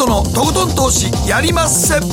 [0.00, 2.06] 誠のとことん投資やりまっせど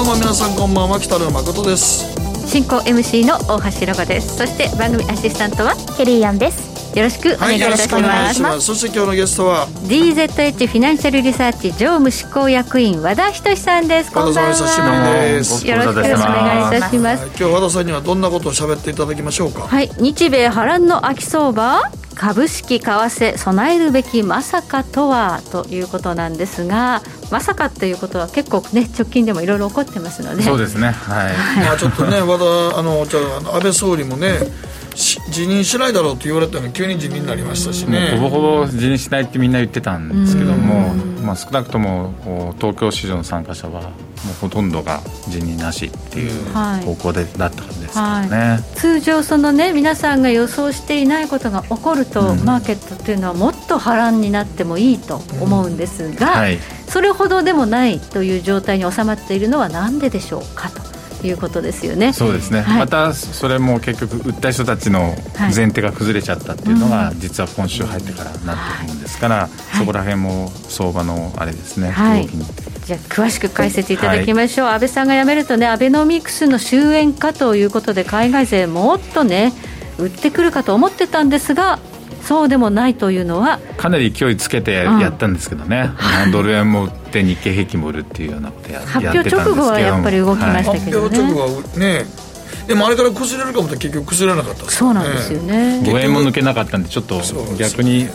[0.00, 2.04] うも皆さんこんばんは北野誠です。
[2.48, 4.36] 進行 MC の大橋ロゴです。
[4.36, 6.98] そして番組アシスタントはケリーアンです。
[6.98, 8.60] よろしくお願いいたします,、はい、します。
[8.62, 14.10] そして今日のゲストは DZH フィナンシャルリサーチ常務執行役員和田仁さんです。
[14.10, 14.96] こんばんは久しぶり
[15.38, 15.64] です。
[15.68, 19.68] よろしくお願いいたします、今日和田さんにはどんなことを喋っていただきましょうか？
[19.68, 21.82] はい日米波乱の秋相場
[22.14, 30.42] 株式為替備えるべきまさかとはということなんですがまさかということは結構ね直近でもいろいろ起こってますので。
[30.42, 30.90] そうですね。
[30.90, 34.38] はい、まあちょっとね和田あのじゃあ安倍総理もね
[34.94, 38.16] 辞任しないだろうと言われたのに急に辞任になりましたしね。
[38.18, 43.90] ほぼほぼ辞任しないってみんな言ってたんですけども、まあ、少なくとも東京市場の参加者はもう
[44.40, 56.38] ほとんどが辞任なしっていう方向で、だったはずですからね、はい、通常そのね皆さんが予想していないことが起こると、うん、マーケットっていうのはもっと波乱になってもいいと思うんですが、うん。
[56.38, 60.91] はい、それほどでもないという状態に収まっているのは何ででしょうかと。
[61.28, 62.12] いうことですよね。
[62.12, 79.52] そうですね、はい、またそれも結局売った人たちの前提が崩れちゃったっていうのが、実は今週入ってからなってるもんですから、はい、そこら辺も相場のあれですね、はい、じゃあ詳しく解説いただきましょう、安倍さんが辞めるとねアベノミクスの終焉かということで海外勢もっとね
[79.98, 81.78] 売ってくるかと思ってたんですが
[82.22, 85.90] そうでもないというのはかなり勢いつけてやったんですけどね、
[86.24, 92.04] うん、ドル円も売って日経平均も売るっていうようなことや発表直後はやっぱり動きましたけどね、はい、発表直後はね
[92.66, 95.80] でもあれから崩れるかもって結局崩れなかった、ね、そうなんですよね。
[95.84, 97.20] 5円も抜けなかったんでちょっと
[97.58, 98.08] 逆に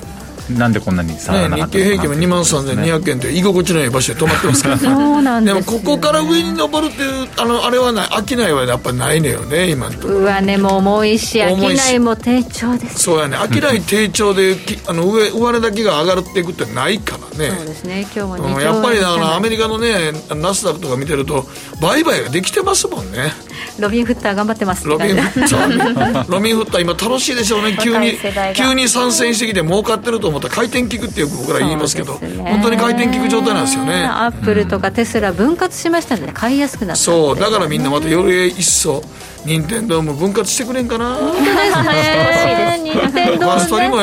[0.49, 10.19] なんでこんなに下がらなかったね、日経平均も2万3200円って居心地のいい場所で止まってますから そうなんで、ね、もここから上に登るっていうあのあれはない商いはやっぱりないのよね今のところ。
[10.19, 13.03] 上値も重いし商いも低調です。
[13.03, 14.55] そうやね商い低調で
[14.87, 17.53] あの上上値だけが上がっていくってないからね。
[17.57, 21.45] そうですね今日もやっぱりだからアメリカのねナスダックとか見てると
[21.81, 23.33] 売買ができてますもんね。
[23.79, 27.77] ロビンフッター頑張ってますロビンフッター ロビンフッター今楽しいでしょうね。
[27.81, 28.17] 急に
[28.55, 34.05] 急に参戦してきて儲かってると思ったら回転効くってよく僕ら言いますけど、ね、本当に回転効く状態なんですよね。
[34.05, 37.39] アップルとかテスラ分割しましたので買いやすくなったそう。
[37.39, 39.03] だからみんなまたより一層
[39.45, 41.15] 任天堂も分割してくれんかな。
[41.15, 41.51] 本当です
[41.83, 42.81] ね。
[42.83, 43.97] 任天堂ファストリも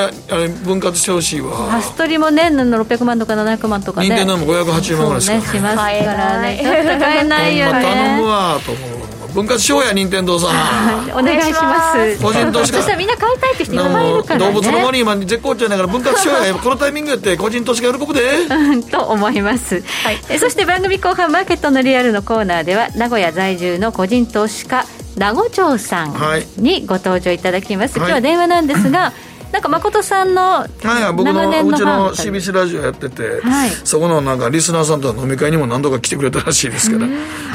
[0.64, 1.50] 分割してほしいわ。
[1.50, 4.08] ファストリもね600万とか700万とかね。
[4.08, 6.60] 任天堂も580万ぐらいしか、ね、しますからね。
[6.98, 7.82] 買えないよね。
[7.82, 9.03] 頼むわと思う
[9.34, 11.10] 分割しようや任天堂さん。
[11.12, 12.22] お願いします。
[12.22, 12.78] 個人投資家。
[12.78, 18.22] そしたらみんな買いたいって人いっぱいいるから、ね、動物の森今絶好調だから分割しようやこのタイミングやって個人投資家喜ぶで。
[18.90, 24.86] と思います、はい、えそして番組後半マーケットのリアルのコーナーでは名古屋在住の個人投資家
[25.16, 26.14] 名護町さん
[26.56, 29.12] にご登場いただきます、はい、今日は電話なんですが、
[29.52, 30.68] なんか誠さんのはい
[31.12, 37.06] 僕のうちの CBC ラジオやってて、はい、そこのなんかリスナーさんとの飲み会にも何度か来てくれたらしいですから、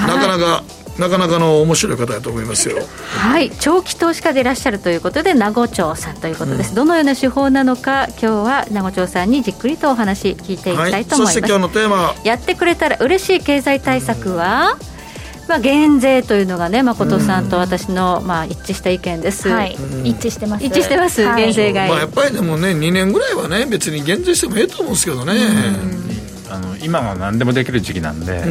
[0.08, 0.64] なかなか
[1.00, 2.78] なかなかの面白い方だと思いますよ。
[3.18, 3.52] はい。
[3.60, 15.00] 長期投資家でいらっしゃるということで名護町さんということです、うん、どのような手法なのか今日は名護町さんにじっくりとお話聞いていきたいと思います、はい、そして今日のテーマやってくれたら嬉しい経済対策は、うん
[15.50, 19.74] まあ、減税というのがね誠さんと私の、まあ、一致した意見です、はい、
[20.04, 20.64] 一致してます。
[20.66, 25.34] 一致してます、はい、減税外、まあ、やっぱりでもね2年ぐらいはね別に減税してもええと思うんですけどね、
[26.50, 28.44] あの今は何でもできる時期なんで、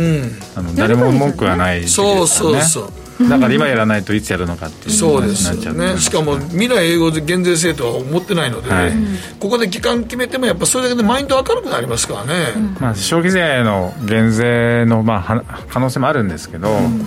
[0.54, 1.96] あの誰も文句はない時期です。
[1.96, 5.98] からねそうそうそうだから今やらないといつやるのかっていうそうですね。
[5.98, 8.92] しかも未来英語で減税制とは思ってないので、はい、
[9.40, 12.34] ここで期間決めてもやっぱそれだけでマインド明るくなりますからね、
[12.80, 17.04] まあ、消費税の減税の、まあ、可能性もあるんですけど、うん。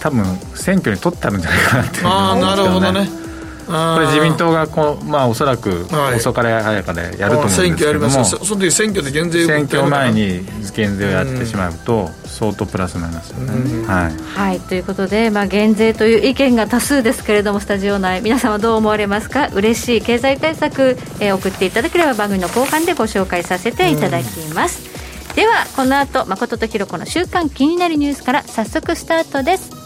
[0.00, 3.25] 多分選挙に取ってあるんじゃないかなっていうああなるほどね
[3.66, 18.20] これ自民党がこう、まあ、おそらく遅かれ早かれやると思うんですけども、その時選挙で減税選挙前に減税をやってしまうと、相当プラスになりますよね、はい、はい、ということで、まあ、減税という意見が多数ですけれどもスタジオ内。
[18.20, 19.48] 皆様どう思われますか？
[19.52, 29.85] 嬉しい経済対策、えー、送っていただければ番組の後半でご紹介させていただきます、ではこの後誠とひろ子の週刊気になるニュースから早速スタートです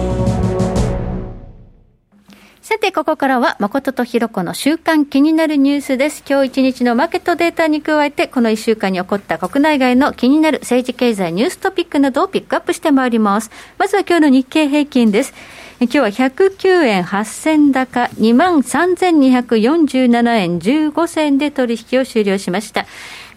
[2.71, 6.23] さて、ここからは、誠とひろこの週間気になるニュースです。
[6.25, 13.51] 今日一日のマーケットデータに加えて、この1週間に起こった国内外の気になる政治経済ニューストピックなどをピックアップしてまいります。
[13.77, 15.33] まずは今日の日経平均です。
[15.81, 22.85] 今日は109円8銭高、23,247円15銭で取引を終了しました。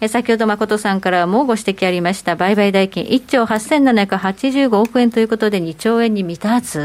[0.07, 6.79] 先ほど誠さんからもご指摘ありました、売買代金1兆8785億円ということで2兆円に満たず。
[6.79, 6.85] う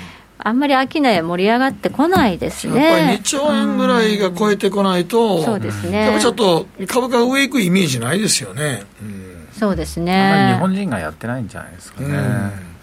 [0.00, 0.03] ん
[0.44, 2.84] あんまり商い盛り上がってこないですね。
[2.84, 6.02] やっぱり2兆円ぐらいが超えてこないと、うん、そうですね。
[6.02, 8.82] やっぱちょっと株価上行くイメージないですよね。
[9.00, 10.52] うん、そうですね。
[10.54, 12.08] 日本人がやってないんじゃないですかね。
[12.08, 12.74] うん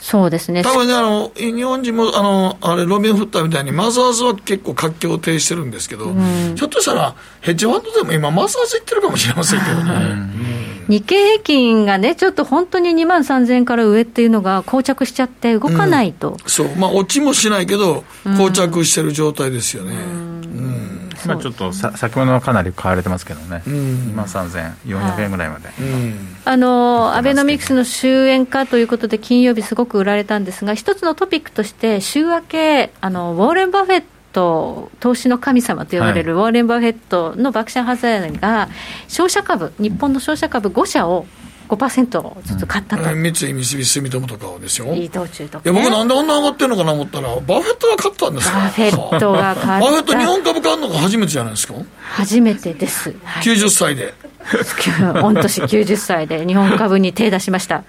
[0.00, 0.62] そうですね。
[0.62, 10.57] 多分ね、あの、日本人も、あの、あれ、ロビン・フッターみたいに、マザーズは結構活況を呈してるんですけど、うん、ひょっとしたら、ヘッジファンドでも今、マザーズいってるかもしれませんけどね。
[10.88, 16.30] 日経平均がね、ちょっと本当に2万3000円から上っていうのが、膠着しちゃって動かないと。
[16.30, 19.92] うん、そう、まあ、落ちもしないけど、膠着してる状態ですよね。
[19.92, 21.08] うん。
[21.26, 23.74] まあ、ちょっとさ先物はかなり買われてますけどね、うん、
[24.12, 38.68] 2万3400円ぐらいまで、はいうん、あのアベノミクスの終焉化ということで、金曜日、すごく売られたんですが、一つのトピックとして、週明け、あのウォーレン・バフェット投資の神様と呼ばれるウォーレン・バフェットのバークシャー・ハサウェイが、
[39.08, 41.26] 商社株、日本の商社株5社を
[41.68, 44.92] 5%ずつ買ったと、うん、三井三菱住友とかですよ。
[44.94, 49.66] 伊藤忠とか、ね、いや僕なんであんな上がってるのかな思ったらバフェットが買ったんですかバフェットが買った。
[49.80, 51.74] バフェット日本株買うのが初めてじゃないですか？
[52.12, 54.14] 初めてです、はい、90歳で
[55.22, 57.84] 御年90歳で日本株に手出しました。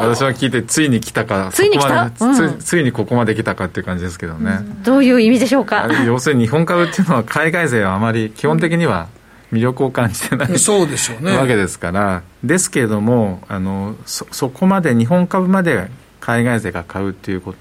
[0.00, 5.88] 私は聞いてついに来たかついに来た、うん、ついにここまで来たかっていう感じですけどね、どういう意味でしょうか？
[6.04, 9.08] 要するに日本株っていうのは海外勢はあまり基本的には、
[9.52, 12.22] 魅力を感じてないそうでしょう、ね、わけですから。
[12.42, 15.88] ですけれどもあのそそこまで日本株まで
[16.20, 17.58] 海外勢が買うっていうこと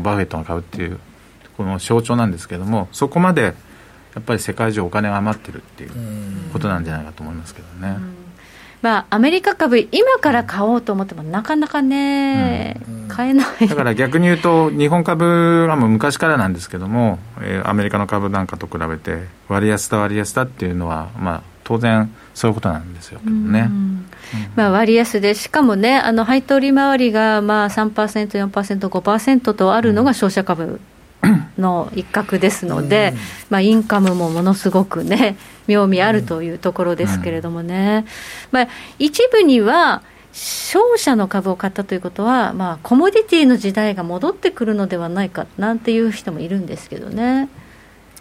[0.00, 0.98] バフェットが買うっていう
[1.56, 3.54] この象徴なんですけれどもそこまで
[4.14, 5.90] やっぱり世界中お金が余ってるっていう
[6.52, 7.96] ことなんじゃないかと思いますけどね。
[8.82, 13.68] まあ、アメリカ株、今から買おうと思っても、なかなかね、うん、買えない。
[13.68, 23.68] だから逆に言うと、日本株はもう昔からなんですけども、えー、アメリカの株なんかと比べて、割安だ、割安だっていうのは、まあ、当然、そういうことなんですよけどね。
[23.68, 24.06] うん。
[24.56, 30.80] まあ、割安で、しかもね、あの配当利回りがまあ3%、4%、5%とあるのが商社株
[31.60, 33.14] の一角ですので、
[33.48, 35.36] まあ、インカムもものすごくね、
[35.66, 38.04] 妙味あるというところですけれどもね、
[38.50, 38.68] まあ、
[38.98, 40.02] 一部には、
[40.32, 47.48] 商社の株を買ったということは、まあ、コモディティの時代が戻ってくるのではないかなんていう人もいるんですけどね。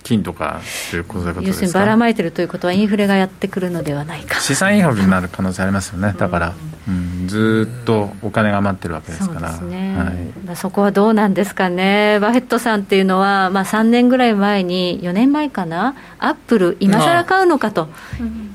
[0.03, 0.61] 金とか
[0.91, 4.39] ということ要するにばらまいてるということは、インフレがやってくるのではないか。
[4.39, 6.53] 資産インフレになる可能性ありますよね、だから、
[6.87, 9.95] うん、ずっとお金が余ってるわけですから、そ、ね。
[9.97, 10.13] はい。
[10.45, 17.89] まあ、そこはどうなんですかね、バフェットさんっていうのは、まあ、3年ぐらい前に、4年前かな、アップル、今更買うのかと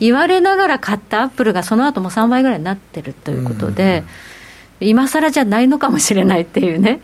[0.00, 4.04] 言われながら買ったアップルが、その後も3倍ぐらいになってるということで、
[4.80, 7.00] 今更じゃないのかもしれないっていうね。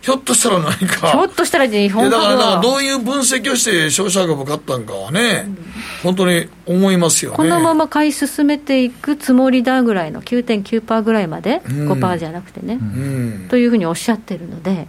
[0.00, 1.10] ひょっとしたら何か。
[1.10, 2.32] ひょっとしたら日本株は。
[2.32, 5.58] だからどういう分析をして商社株買ったんかはね、うん、
[6.02, 7.36] 本当に思いますよね。
[7.36, 14.86] このまま買い進めていくつもりだぐらいの9.9%ぐらいまで、うん、5%じゃなくてね、うん、というふうにおっしゃってるので、やっ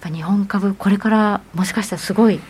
[0.00, 2.40] ぱ日本株、これからもしかしたらすごい。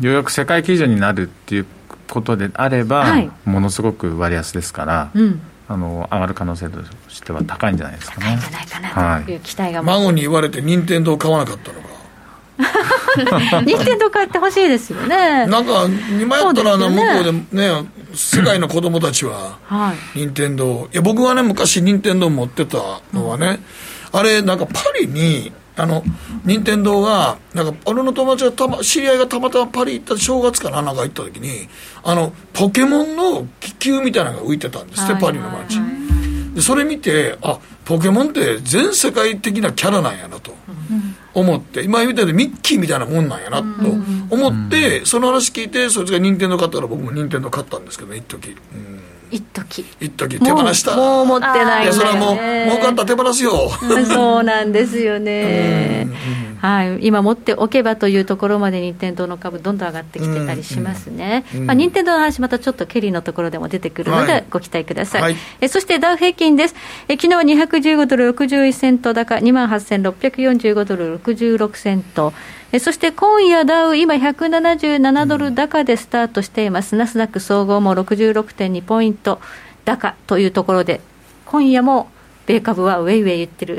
[0.00, 1.66] ようやく世界基準になるっていう
[2.08, 6.78] ことであれば、はい、ものすごく割安ですから、うんあの上がる可能性と
[7.18, 8.26] しては高いんじゃないですかね。
[8.26, 11.88] 高いんじゃないかなという期待が、孫に言われて任天堂買わなかったのか。
[13.62, 15.46] 任天堂買ってほしいですよね。
[15.46, 15.86] なんか
[16.20, 19.58] 今やったら、ね、向こうでね世界の子供たちは
[20.14, 22.78] 任天堂、いや僕はね昔任天堂持ってた
[23.12, 23.60] のはね、
[24.12, 26.02] あれなんかパリにあの、
[26.44, 31.68] 任天堂が、なんか、俺の友達がたま、知り合いがたまたまパリ行った正月かな、なんか行った時に、
[32.02, 35.76] あの、ポケモンの気球みたいなのが浮いてたんですって、パリの街。
[35.76, 35.82] で、
[36.62, 40.54] それ見て、あ、ポケモンって全世界的なキャラなんやなと。
[41.34, 43.64] 思って、今言ったようにミッキーみたいなもんなんやなと
[44.30, 48.50] 思って、その話聞いて、そいつが任天堂買ったら僕も任天堂買ったんですけどね、一時。
[48.50, 49.00] うん。
[49.30, 49.84] 一時。
[50.00, 50.40] 一時。
[50.40, 50.96] 手放した。
[50.96, 53.70] もう持ってないんだよ、ね、いやそれはもう儲かった手放すよ。
[54.10, 56.08] そうなんですよね、
[56.60, 66.74] はい、今持っておけばというところまで任天堂の株どんどん上がってきてたりしますね、まあ、任天堂の話またちょっとケリーのところでも出てくるのでご期待ください、はい、えそしてダウ平均です。
[67.08, 72.32] え昨日は215ドル61セント高2万8645ドル66セント。
[72.72, 79.40] えそして今夜ダウ、今177ドル高でスタートしています、ナスダック総合も66.2ポイント
[79.86, 81.00] 高というところで、
[81.46, 82.10] 今夜も
[82.48, 83.78] 米株はウェイウェイ言ってる、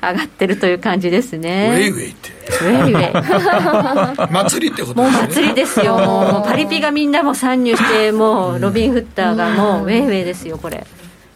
[0.00, 1.70] 上がってるという感じですね。
[1.72, 2.30] ウェイウェイって。
[2.30, 4.32] ウェイウェイ。
[4.32, 5.98] 祭りってこともう祭りですよ。
[5.98, 10.86] もうパリピがみんなも参入して、もうロビン・フッターがもうウェイウェイですよ、これ。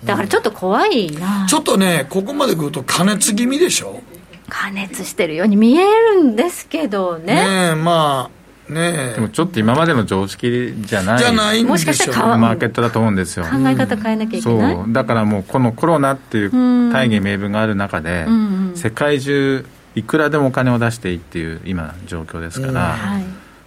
[0.05, 4.01] だからちょっと怖いな、ちょっとね、ここまで来ると加熱気味でしょ？
[4.49, 7.35] 加熱してるように見えるんですけどね。
[7.73, 8.38] ねまあ
[8.71, 13.45] ねでもちょっと今までの常識じゃないじゃないもしかしたらマーケットだと思うんですよ。
[13.45, 14.93] 考え方変えなきゃいけない、そう。
[14.93, 18.27] だからもうこのコロナっていう大義名分がある中で、
[18.75, 22.97] 世界中いくらでもお金を出していいっていう今状況ですから、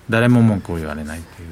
[0.09, 1.49] 誰も文句を言われないっていう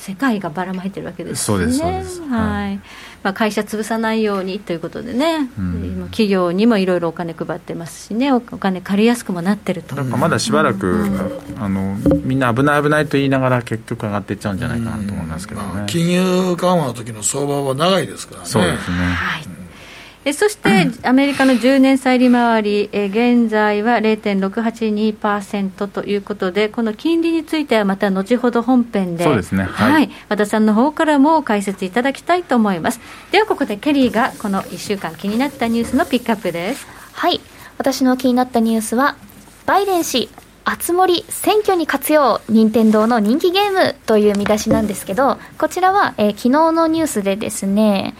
[0.00, 1.44] 世界がばらまいてるわけですね。
[1.44, 2.22] そうですそうです。
[2.22, 2.76] はい、
[3.22, 8.32] まあ、会社潰さないようにということでね、うん、企業にもいろいろお金配ってますしね。
[8.32, 10.02] お金借りやすくもなってると。
[10.02, 18.46] まだしばらく、うん、あのみんな危ない危ないと言いながら結局上がっていっちゃうんじゃないかなと思いますけどね、まあ、金融緩和の時の相場は長いですからね。
[18.46, 19.59] そうですね、はい
[20.24, 33.00] えそして、アメリカの10年債利回り、え現在は0.682%ということで、この金利についてはまた後ほど本編で、そうですね、はい、はい、和田さんの方からも解説いただきたいと思います。
[33.30, 36.86] ではここでケリーがこの1週間気になったニュースのピックアップです。
[37.12, 37.40] はい、
[37.78, 39.16] 私の気になったニュースは、
[39.64, 40.28] バイデン氏、
[40.66, 48.14] 熱盛選挙に活用任天堂の人気ゲームという見出しなんですけどこちらは、えー、昨日のニュースでですね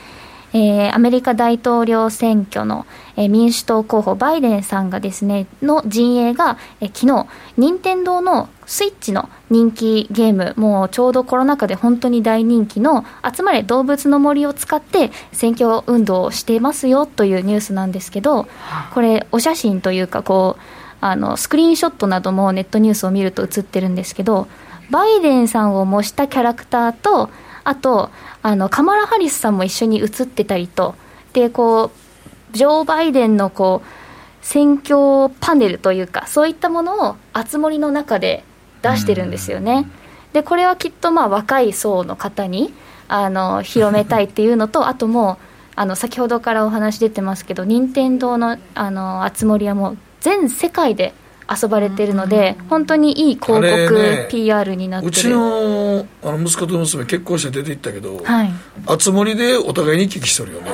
[0.52, 13.04] えー、アメリカ大統領選挙の、えー、民主党候補バイデンさんがですねの陣営が、えー、昨日任天堂のスイッチの人気ゲームもうちょうどコロナ禍で本当に大人気の
[13.34, 18.46] 「集まれ動物の森」を使って選挙運動をしていますよというニュースなんですけど
[18.94, 20.62] これお写真というかこう
[21.00, 24.48] あのスクリーンショットなどもネットニュースを見ると映ってるんですけど
[24.90, 27.30] バイデンさんを模したキャラクターと
[27.64, 28.10] あと
[28.42, 30.94] あのカマラ・ハリスさんも一緒に写ってたりと
[31.32, 38.44] でこうジョー・バイデンのこう選挙パネルというかそういったものを熱盛の中で
[38.82, 39.86] 出してるんですよね。
[40.32, 42.72] でこれはきっとまあ若い層の方に
[43.08, 45.44] あの広めたいっていうのと あともう
[45.76, 51.14] あの先ほどからお話出てますけど任天堂のあの熱盛はもう全世界で
[51.50, 55.08] 遊ばれてるので、本当にいい広告、ね、PR になってる。
[55.08, 58.52] うちのあの息子と娘結婚して出て行ったけど、はい、
[58.86, 60.70] あつ森でお互いに行き来しとるよね。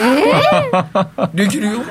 [0.00, 1.82] えー、 できるよ。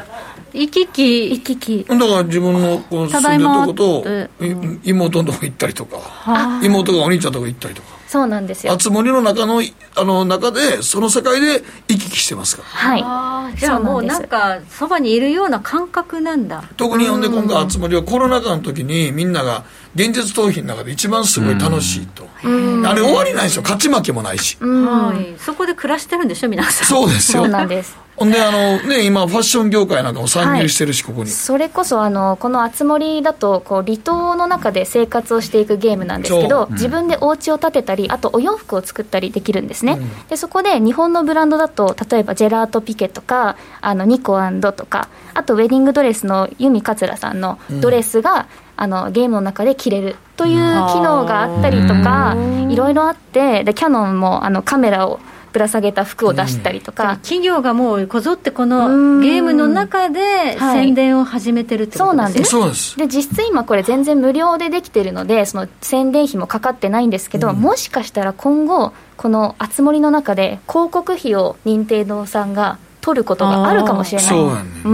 [0.53, 1.29] 行き来？
[1.31, 1.85] 行き来。
[1.85, 8.73] だから自分のこの住んでるとこと妹のとこ行ったりとか妹がお兄ちゃんのとこ行ったりとかそうなんですよ。
[8.73, 9.63] 熱森の中の
[9.95, 12.67] あの中でその世界で行き来してますから。
[12.69, 13.57] はい。
[13.57, 16.63] じゃあもうなんかそばにいるような感覚なんだ。
[16.77, 19.65] 特にほんで今回熱森はコロナ禍の時にみんなが
[19.95, 22.27] 現実逃避の中で一番すごい楽しいと。
[22.43, 23.63] あれ終わりないですよ。
[23.63, 24.59] 勝ち負けもないし。
[24.59, 25.39] はい。
[25.39, 26.85] そこで暮らしてるんでしょ皆さん。
[26.85, 27.45] そうですよ。
[27.45, 31.31] そうなんですほんであの、ね、今、ファッション業界なんかも参入してるし、はい、ここに。
[31.31, 36.69] それこそあのこの「あつ森」だとこう離島の中で生活をしていくゲームなんですけど、う。
[36.69, 44.39] ん、自分でお家を建てたりあとお洋服を作ったりできるんですね、うん、でそこで日本のブランドだと例えばジェラートピケとかあのニコ
[44.75, 48.45] とかあとウェディングドレスの由美桂さんのドレスが、うん、
[48.77, 52.35] あのゲームの中で着れるという機能があったりとか
[52.69, 55.19] いろいろあってでキャノンもあのカメラを
[55.53, 62.97] ぶら下げた服を出したりとか、うん、企業がもうこぞってこのゲームの中で宣伝を始めてるってことですね、そうなんです。
[62.97, 74.29] で実質今これ全然無料でできてるのでその宣伝費もかかってないんですけど、うん、もしかしたら今後このあつ森の中で広告費を任天堂さんが取ることがあるかもしれない。
[74.29, 74.89] そうなんね、う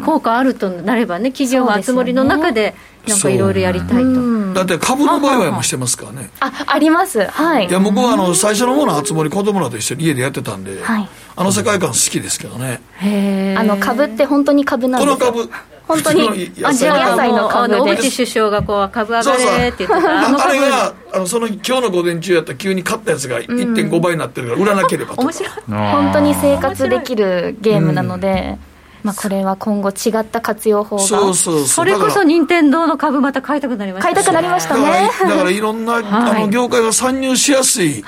[0.00, 0.02] ん。
[0.04, 2.74] 効果あるとなればね企業はあつ森の中で
[3.06, 6.30] なんかいろいろやりたいと、だって株の売買もしてますからね。
[6.40, 7.24] ああります。
[7.26, 7.66] はい。
[7.66, 12.80] いや僕はあの最初の方のあつ森子供らと一緒に家でやってたんで、はい、あの世界観好きですけどね。
[12.96, 15.50] へえあの株って本当に株なんですこの株。
[15.86, 17.80] 本当に 野菜の株で。
[17.80, 20.44] 小渕首相がこう株上がれって言ってた。
[20.46, 25.50] あれがあのその今日の午前中やったら急に買ったやつが1.5倍になってるから売らなければと面白い。
[25.68, 28.73] 本当に生活できるゲームなので、うん
[29.04, 31.02] まあ、これは今後違った活用法が。
[31.02, 31.66] そうそうそう。
[31.66, 34.76] それこそ任天堂の株また買いたくなりました、ね、買いたくなりました。
[34.76, 35.64] ねだからい。
[35.64, 38.04] ろんな、はい、あの業界が参入しやすい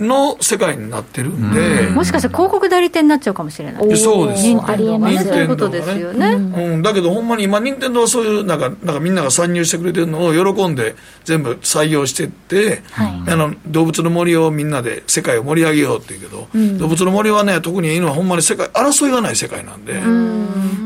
[0.00, 3.96] の世界になってるんで、うん、もしかしたら広告代理店になっちゃうかもしれない。
[3.98, 4.42] そうです。
[4.42, 20.25] 任天堂ねそういうことですよね、うん、だけどほんまに今任天堂はそういうなんかなんかみんなが参入してくれてるのを喜んで全部採用してって、はい、あの動物の森をみんなで世界を盛り上げようっていうけど、うん、動物の森はね特にいいのはほんまに世界争いがない世界なんで、うん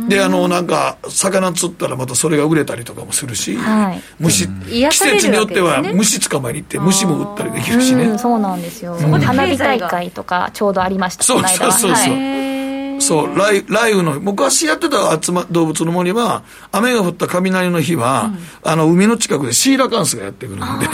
[0.09, 12.50] であのなんか魚釣ったらまたそれが売れたりとかもするし、はい、虫、季節によっては虫捕まえに行って虫も売ったりできるしね、そうなんですよ、花火大会とかちょうどありましたそうそうそうそう、はい、
[13.11, 18.31] そう雷雷雨の昔やってた集、ま、動物の森は雨が降った雷の日は、
[18.63, 20.87] うん、あの海の近くでシーラカンスがやってくるんで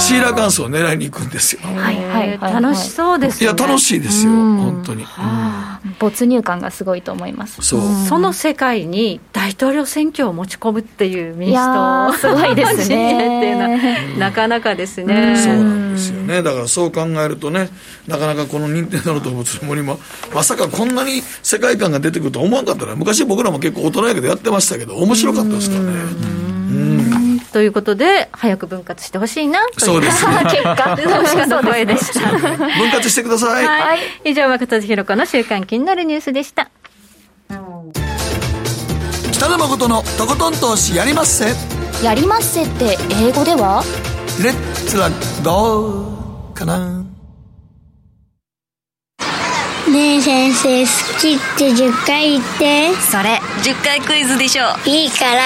[0.00, 1.60] シーラカンスを狙いに行くんですよ。
[1.62, 5.06] はいはい楽しそうです、ね、いや楽しいですよ、うん、本当に、
[6.00, 7.62] 没入感がすごいと思います。
[7.62, 7.80] そう。
[8.08, 12.12] その世界に大統領選挙を持ち込むっていう民主党。
[12.18, 13.38] すごいですね。
[13.38, 15.36] っていうのはなかなかですね。
[15.36, 16.42] そうなんですよね。
[16.42, 17.68] だからそう考えるとね
[18.06, 19.98] なかなかこの任天堂の動物の森も
[20.34, 25.90] まさかこんなに世界観が出てくると思わなかったら昔僕らも結構大人やけどやってましたけど面白かったですからね。
[25.90, 27.40] うん。
[27.52, 30.32] ということで早く分割してほしいなというそうですね。
[30.50, 32.28] 結果の声でした。
[32.30, 36.68] 分割してください、はい、以上若田ひろ子の週刊気になるニュースでした。
[39.32, 41.46] 北野誠のとことん投資やりまっせ。
[42.02, 43.82] やりまっせって英語では？
[44.42, 45.08] レッツラ
[45.42, 47.05] ゴーかな
[49.92, 52.94] ねえ先生好きって10回言って。
[53.00, 54.64] それ10回クイズでしょ。
[54.84, 55.40] いいから。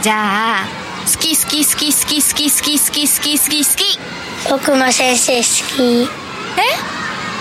[0.00, 0.66] じゃあ
[1.04, 3.98] 好き好き好き好き好き好き好き好き好き好き
[4.48, 5.42] 僕も先生好
[5.76, 6.08] き。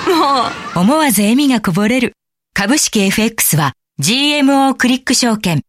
[0.07, 0.09] え？
[0.09, 0.79] もう。
[0.79, 2.13] 思わず笑みがこぼれる。
[2.55, 5.61] 株式 FX は GMO クリック証券。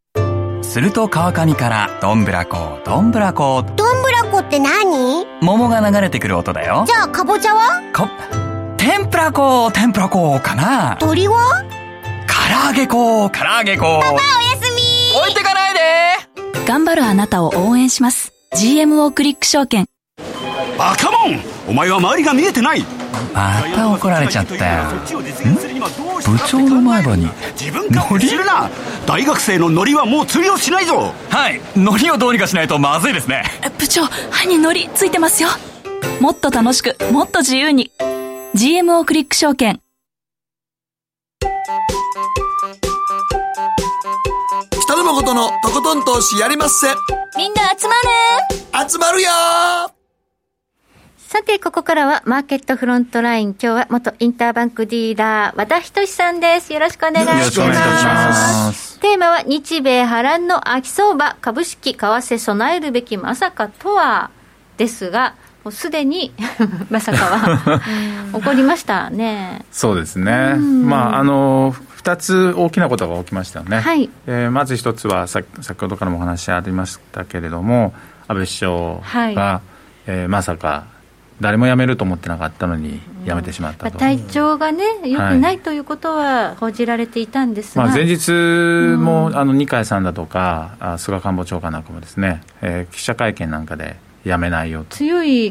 [0.62, 5.26] すると川上からどんぶらこどんぶらこどんぶらこって何？
[5.42, 6.84] 桃が流れてくる音だよ。
[6.87, 7.82] じゃあかぼちゃは？
[7.94, 8.08] こ
[8.80, 10.96] 天ぷら粉天ぷら粉かな。
[10.99, 11.62] 鳥は
[12.26, 13.28] 唐揚げ粉。
[13.28, 13.84] 唐揚げ粉。
[13.84, 14.20] パパおや
[14.56, 15.20] すみ。
[15.20, 15.80] 置いてかないで。
[16.66, 18.32] 頑張るあなたを応援します。
[18.56, 19.84] GMO クリック証券。
[20.78, 21.40] バカモン。
[21.68, 22.82] お前は周りが見えてない。
[23.34, 24.84] また怒られちゃったよ。
[26.25, 27.28] 部長の前歯に。
[27.60, 28.70] 自分かするな。
[29.06, 31.12] 大学生のノリはもう通用しないぞ。
[31.28, 31.60] はい。
[31.76, 33.44] ノリをどうにかしないとまずいですね。
[33.78, 35.50] 部長歯にノリついてますよ。
[36.22, 37.90] もっと楽しくもっと自由に
[38.60, 39.80] GMO クリック証券
[44.84, 46.88] 北野誠のとことん投資やりまっせ
[47.38, 47.94] みんな集ま
[48.84, 49.30] る集まるよ
[51.16, 53.50] さて、ここからはマーケットフロントライン。
[53.50, 56.70] 今日は元インターバンクディーラー、和田仁さんです。
[56.75, 57.60] よろしくお願いします。
[57.60, 58.99] よろしくお願いします。
[59.00, 64.30] テーマは、日米波乱の秋相場、株式、為替備えるべきまさかとは、
[64.76, 66.32] ですが、もうすでに
[66.90, 67.80] まさかは
[68.32, 69.64] 起こりましたね。
[69.70, 70.54] そうですね。
[70.56, 73.80] まああの2つ大きなことが起きましたよね。
[73.80, 75.44] はい、えー、まず1つは先
[75.78, 77.92] ほどからもお話ありましたけれども
[78.26, 78.70] 安倍首相
[79.34, 79.60] が、はい、
[80.06, 80.84] えー、まさか
[81.40, 88.30] 誰も辞めると思ってなかったのに辞めてしまったと、体調がね、よくないということは報じられていたんですが、まあ、前日
[88.99, 94.97] も、あの二階さんだとか、菅官房長官なんかもですね、えー、記者会見なんかで、やめないよと。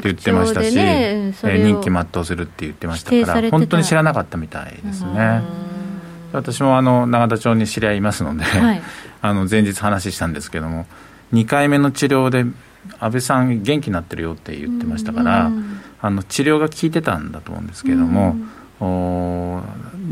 [0.12, 5.42] ってましたし、ね、任期全うするって言ってましたから、本当に知らなかったみたいですね。
[6.32, 8.82] 私もあの永田町に知り合いますので、はい、
[9.20, 10.86] あの前日話したんですけども、
[11.32, 12.46] 2回目の治療で
[13.00, 15.50] 安倍さん、元気になってるよって言ってましたから、
[16.00, 18.36] あの治療が効いてたんだと思うんですけれども、
[18.80, 19.62] お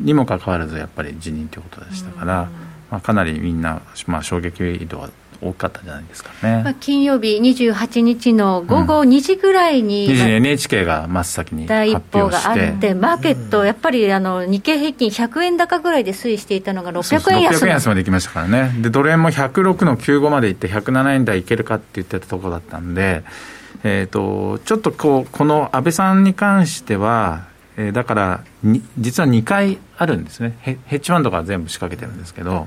[0.02, 2.48] にもかかわらずやっぱり辞任ということでしたから、
[2.90, 18.74] まあ、かなりみんな、まあ、衝撃度は大きかったんじゃないですかね、まあ、金曜日28日の午後2時ぐらいに、うん、NHK が真っ先に第一報があってマーケット、やっぱりあの日経平均100円高ぐらいで推移していたのが600円安600円安までいきましたからね。
[18.82, 23.22] でドル円も106の95までいって107円台いけるかって言ってたところだったんで
[23.84, 27.46] えーと、ちょっとこうこの安倍さんに関しては、
[27.78, 28.44] えー、だから
[28.98, 30.58] 実は2回あるんですね。
[30.60, 32.66] ヘッジファンドが全部仕掛けてるんですけど。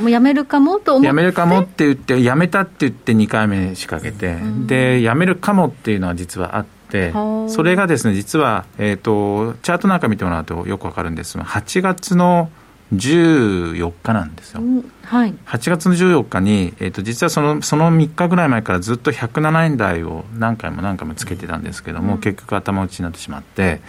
[0.00, 1.06] もうやめるかもと思って。
[1.06, 7.12] やめるかもって言ってやめたって言って2回目仕掛けて、うん、でやめるかもっていうのは実はあって
[7.48, 12.50] それがですね実は、えーと、チャートなんか見てもらうとよくわかるんですが8月の
[12.94, 23.80] 14日なんですよ、うんはい、8月の14日に、えーと、実はそのその3日ぐらい前からずっと107円台を何回も何回もつけてたんですけども、うん、結局頭打ちになってしまって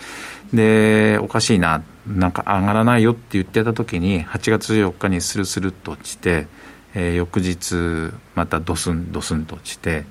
[0.54, 6.48] でおかしいななんか上がらないよって言ってた時に8月14日にスルスルっと落ちて、
[6.96, 10.06] えー、翌日またドスンドスンと落ちて、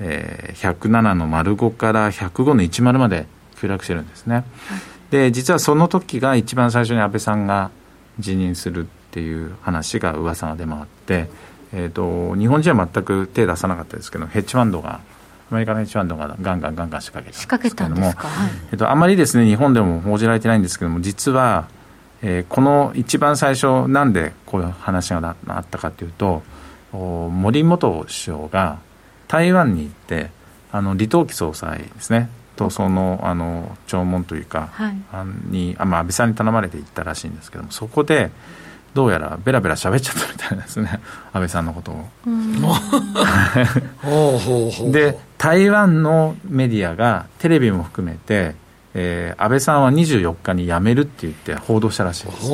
[0.00, 3.26] えー、107の丸5から105の10まで
[3.60, 4.44] 急落してるんですね、
[5.10, 7.70] で実はその時が一番最初に安倍さんが
[8.18, 11.28] 辞任するっていう話が噂が出回って、
[11.72, 15.00] えーと、日本人は全く手出さなかったですけどヘッジファンドが
[15.54, 21.68] アメリカのヘッジファンドがガンガンガンガン仕掛けた仕掛けたんですか、はい、えっと、あまりですね日本でも報じられてないんですけども実は、
[22.22, 26.42] えー、この一番最初なんでこういう話があったかというと
[26.92, 28.78] 森元首相が
[29.28, 30.30] 台湾に行って
[30.72, 38.30] あの李登輝総裁ですねとそのあの弔問というか、はい、あにあ、まあ、安倍さんに頼まれて行ったらしいんですけどもそこで
[38.94, 41.00] どうやらベラベラ喋っちゃったみたいですね
[41.32, 42.08] 安倍さんのことを。
[44.92, 48.54] で台湾のメディアがテレビも含めて、
[48.94, 52.50] えー、安倍さんは24日に辞めるって言って報道したらしいです。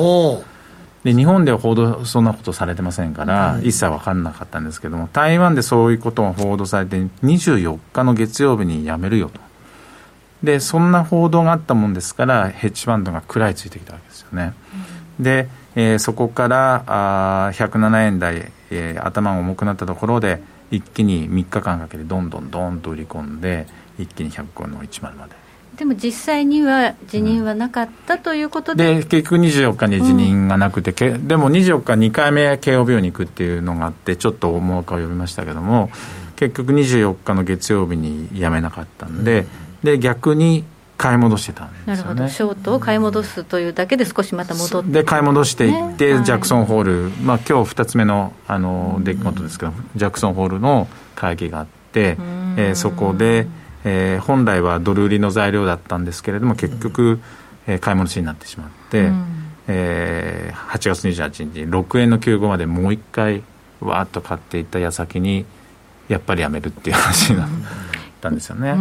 [1.03, 9.39] で日本では報道そんなことされてませんから、うん、一切分からなかったんですけども台湾でそういうことが報道されて24日の月曜日に辞めるよと。
[10.43, 14.53] でそんな報道があったもんですからヘッジファンドが食らいついてきたわけですよね、
[15.19, 20.41] うん、で、えー、そこからあ107円台、えー、頭が重くなったところで
[20.71, 23.67] 一気に3日間かけてどんどんどんと売り込んで
[23.99, 25.41] 一気に105の10まで。
[25.75, 35.89] でも実際には辞任はなかったということで、うん、で結局24日に辞任がなくて、うん、でも24日2回目慶応病院に行くっていうのがあってちょっと思惑を呼びましたけども
[36.35, 39.45] 結局24日の月曜日に辞めなかったんで、
[39.83, 40.65] で逆に
[41.01, 42.29] 買い戻してたんですよ、ね、なるほど。
[42.29, 44.91] ショートを買い戻すというだけで少しまた戻って。
[44.91, 52.17] で買い戻していって、ね、ジャクソンホール、まあ今日2つ目のあの出来事ですけど、ジャクソンホールの会議があって、
[52.57, 53.47] えー、そこで
[53.83, 57.19] えー、本来はドル売りの材料だったんですけれども結局、
[57.67, 59.25] えー、買い戻しになってしまって、うん、
[59.67, 63.43] えー、8月28日に6円の95までもう一回
[63.79, 65.45] わーっと買っていった矢先に
[66.07, 67.49] やっぱりやめるっていう話になっ
[68.21, 68.73] たんですよね。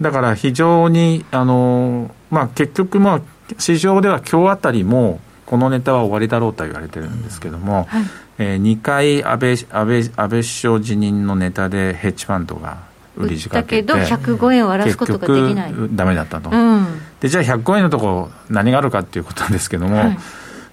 [0.00, 3.20] だから非常にあの、まあ、結局、まあ、
[3.58, 8.04] 市場では今日あたりもこのネタは終わりだろうとは言われてるんですけども、はい、
[8.38, 12.78] えー、2回安倍安倍安倍首相辞任のネタでヘッジファンドが
[13.16, 15.74] 売り仕掛けてだけど105円を割らすことができない。
[15.92, 16.86] ダメだったと、うん、
[17.20, 20.18] でじゃあ105円のとこ何があるかっていうことなんですけども、はい、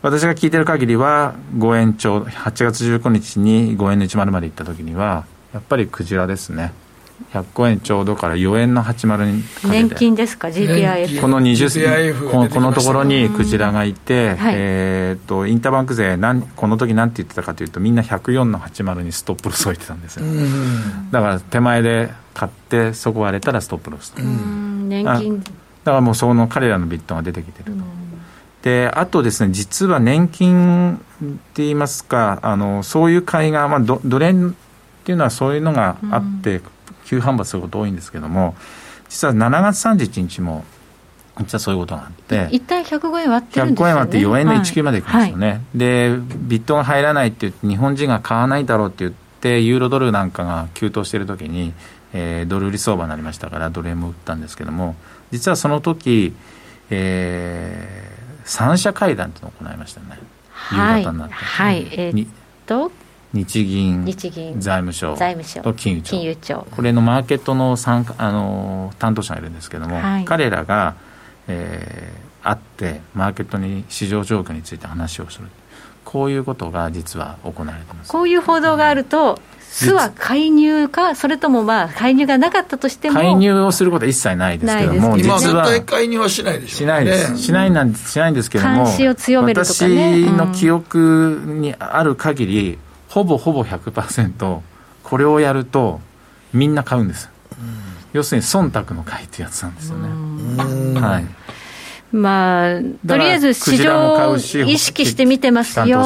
[0.01, 6.73] 私が聞いてる限りは5円超8月19日に5円の10まで行った時にはやっぱりクジラですね
[7.31, 20.25] 105円ちょうどから4円の80に年金ですか？GPIF この20このこのところにクジラがいて、はい、えー、とインターバンク税なんこの時なんて言ってたかというとみんな104の80にストップロスを置いてたんですよ。
[21.11, 25.43] だから手前で買ってそこ割れたらストップロス年金。
[25.83, 27.83] だからもうその彼らのビットが出てきてると。
[28.63, 30.99] であとですね実は年金っ
[31.53, 34.53] て言いますかあのそういう買いが、まあ、ドドレンっ
[35.03, 36.61] ていうのはそういうのがあって、
[37.05, 38.55] 急反発すること多いんですけども
[39.09, 40.63] 実は7月31日も
[41.39, 45.55] 実はそういうことがあって一旦105円割ってるんですよ、ね、105円割って4円の19までいくんですよね、はい。
[45.57, 51.73] はい、でビットが入らないって言って日本人が買わないだろうって言ってユーロドルなんかが急騰している時に、
[52.13, 54.95] えー、ドル売り相場になりましたからドル円も売ったんですけども
[55.31, 56.33] 実はその時、
[56.91, 60.19] えー、三者会談というのを行いましたね、
[60.51, 61.87] はい、夕方になって、はい。
[61.91, 62.29] えー、っ
[62.67, 62.91] と
[63.33, 64.59] 日銀日銀。
[64.61, 65.61] 財務省財務省。
[65.61, 66.09] と金融庁。
[66.11, 66.67] 金融庁。
[66.71, 70.95] これのマーケットの参あの担当者がいるんですけども、はい、彼らが、
[71.47, 75.47] えー、会ってマーケットに市場状況について話をする。
[76.05, 78.11] こういうことが実は行われてます。
[78.11, 79.39] こういう報道があると、
[79.73, 92.77] 巣は介入か、それともまあ介入がなかったとしても介入をすることは一切ないですけども、今、絶対介入はしないでしょしないです、しないなんしないんですけども、監視を強めるとか、ね、私の記憶にある限り、
[93.13, 94.59] ほぼほぼ100%
[95.03, 96.01] これをやると
[96.51, 97.67] みんな買うんです、うん、
[98.11, 100.99] 要するに忖度の買いってやつなんですよね。
[100.99, 101.25] はい。
[102.15, 104.39] まあ、とりあえず市場を意
[104.77, 106.03] 識して見てますよ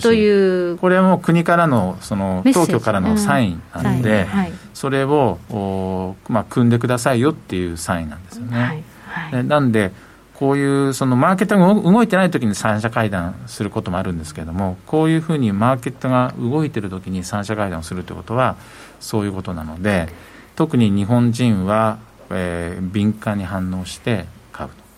[0.00, 0.78] という。
[0.78, 8.56] これはもう国からのその当局からのサインなんで、うんはい、それをお、まあ、組んでくださいよっていうサインなんですよね。
[8.56, 9.92] はいはい、なんで
[10.38, 18.56] こういうそのマーケットが動いてない時に三者会談することもあるんですけれどもこういうふうにマーケットが動いてる時に三者会談をするということは
[19.00, 20.08] そういうことなので
[20.54, 21.98] 特に日本人は、
[22.30, 24.88] えー、敏感に反応して買うと。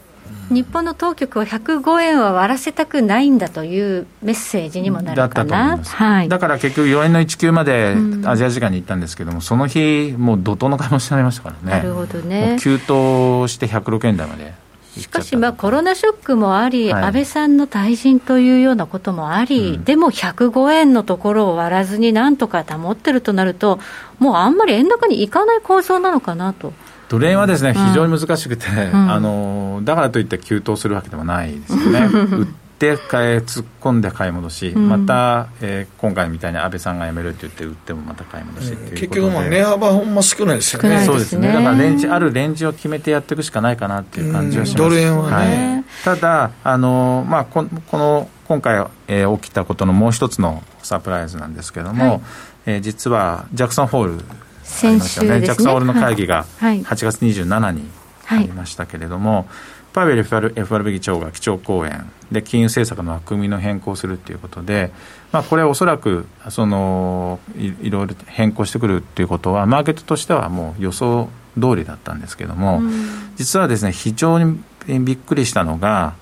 [0.55, 5.79] 日本の当局は105円は割らせたくないんだというメッセージにもなるかな。
[5.79, 11.79] だはい、だから結局4円の19までアジア時間に行ったんですけども、その日もう怒涛の買い戻しになりましたからね。
[11.79, 12.59] なるほどね。
[12.61, 14.53] 急騰して106円台まで
[15.02, 23.78] しかし、まあ、コロナショックもあり、はい、安倍さんの退陣というようなこともあり、うん、でも105円のところを割らずになんとか保ってるとなると、
[24.18, 26.72] もうあんまり円高にいかない構造なのかなと。
[27.08, 32.08] ドル円はですね、非常に難しくて、うん、あのだからといって急騰するわけでもないですよね。
[32.80, 41.04] って買い突っ込んで買い戻し、うん、また、えー、今回みたいに安倍さんが辞めるって言って売ってもまた買い戻しっていうことで、結局も値幅ほんま少ないですよね。
[41.04, 41.48] そうですね。
[41.48, 52.20] だからレンジあるレンジを決めてやっていくしかないかなっていう感じはします、ドル円はね、はい、ただあの、まあ、ここの今回、えー、起きたことのもう一つのサプライズなんですけども、はい、
[52.64, 54.24] えー、実はジャクソンホール
[54.62, 57.82] 先週、ね、ジャクソンホールの会議が8月27に
[58.26, 59.46] ありましたけれども、はい
[59.92, 62.11] パウエル FRB 議長が基調講演。
[62.31, 64.92] で金融政策の枠組みの変更するということで、
[65.33, 71.29] まあ、これはおそらくそのいいろいろ変更してくるということはマーケットとしてはもう予想
[71.61, 72.92] 通りだったんですけども、うん、
[73.37, 76.14] 実はですね非常にびっくりしたのが、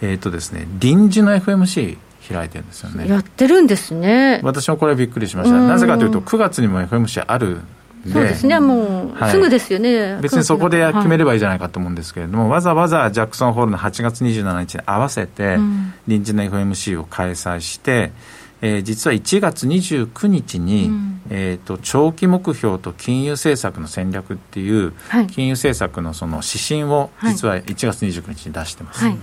[0.00, 3.08] えーとですね、臨時の FMC 開いてるんですよね。
[3.08, 4.40] やってるんですね。
[4.42, 7.60] 私もこれびっくりしました、なぜかというと9月にも FMC ある
[8.12, 15.58] そうですね、もう、すぐですよね、別にそこで決めればいいじゃないかと思うんですけれども、はい、わざわざジャクソンホールの8月27日に合わせて、
[16.06, 18.12] 臨時の FMC を開催して、
[18.62, 29.18] えー、実は1月29日に、うん、えーと、長期目標と金融政策の戦略っていう、はい、金融政策のその指針を実は1月29日に出してます、はい、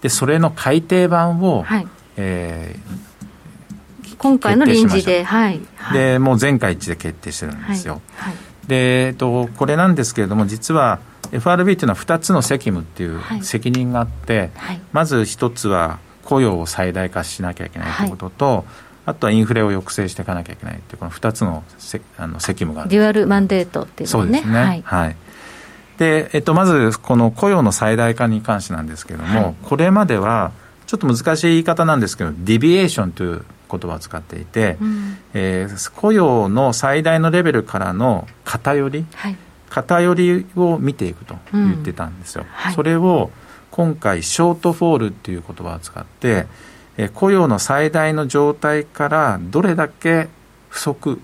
[0.00, 3.15] でそれの改訂版を、はい、えー、
[4.18, 5.60] 今回の臨時で、はい、
[5.92, 8.00] でもう全会一致で決定してるんですよ、
[8.66, 11.00] で、えーと、これなんですけれども実は
[11.32, 14.50] FRB というのは2つの責務っていう責任があって、
[14.92, 18.64] まず1つは雇用を最大化しなきゃいけないということと、
[19.06, 24.40] あとはインフレを抑制していかなきゃいけないというこの2つのせあの責務があるデュアルマンデートっていうのね。
[24.40, 24.58] そうですね。
[24.58, 25.16] はい、はい。
[25.98, 30.52] でえっと、まずこの雇用の最大化に関してなんですけれども、はい、これまでは
[30.86, 39.36] ちょっと難しい言い方なんですけどディビエーションという言葉を使っていて、うん、えー、雇用の最大のレベルからの偏り、はい、
[39.70, 43.30] 偏りを見ていくと言ってたんですよ、うんはい、それを
[43.70, 46.46] 今回ショートフォールっていう言葉を使って
[46.96, 50.28] え雇用の最大の状態からどれだけ
[50.68, 51.20] 不足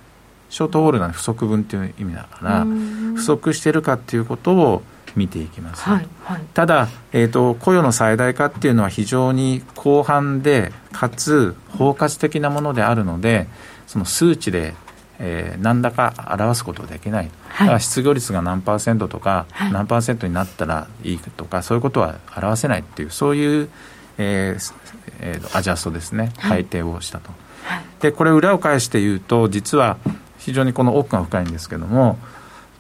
[0.51, 2.67] ショートホールな不足分という意味だから
[3.15, 4.83] 不足しているかということを
[5.17, 13.47] 見ていきます、はいはい、ただ、えーと、雇用の最大化っていうのは非常に広範でかつ包括的なものであるので
[13.87, 14.75] その数値で、
[15.19, 23.69] えー、何らか表すことができない、はい、だから失業率が何パーセントとか、何パーセントになったらいいとかそういうことは表せないっていうそういう
[24.19, 24.75] えー
[25.21, 27.31] えー、アジャストですね、改定をしたと、
[27.65, 29.99] はい、でこれ裏を返して言うと実は
[30.39, 32.19] 非常にこの奥が深いんですけども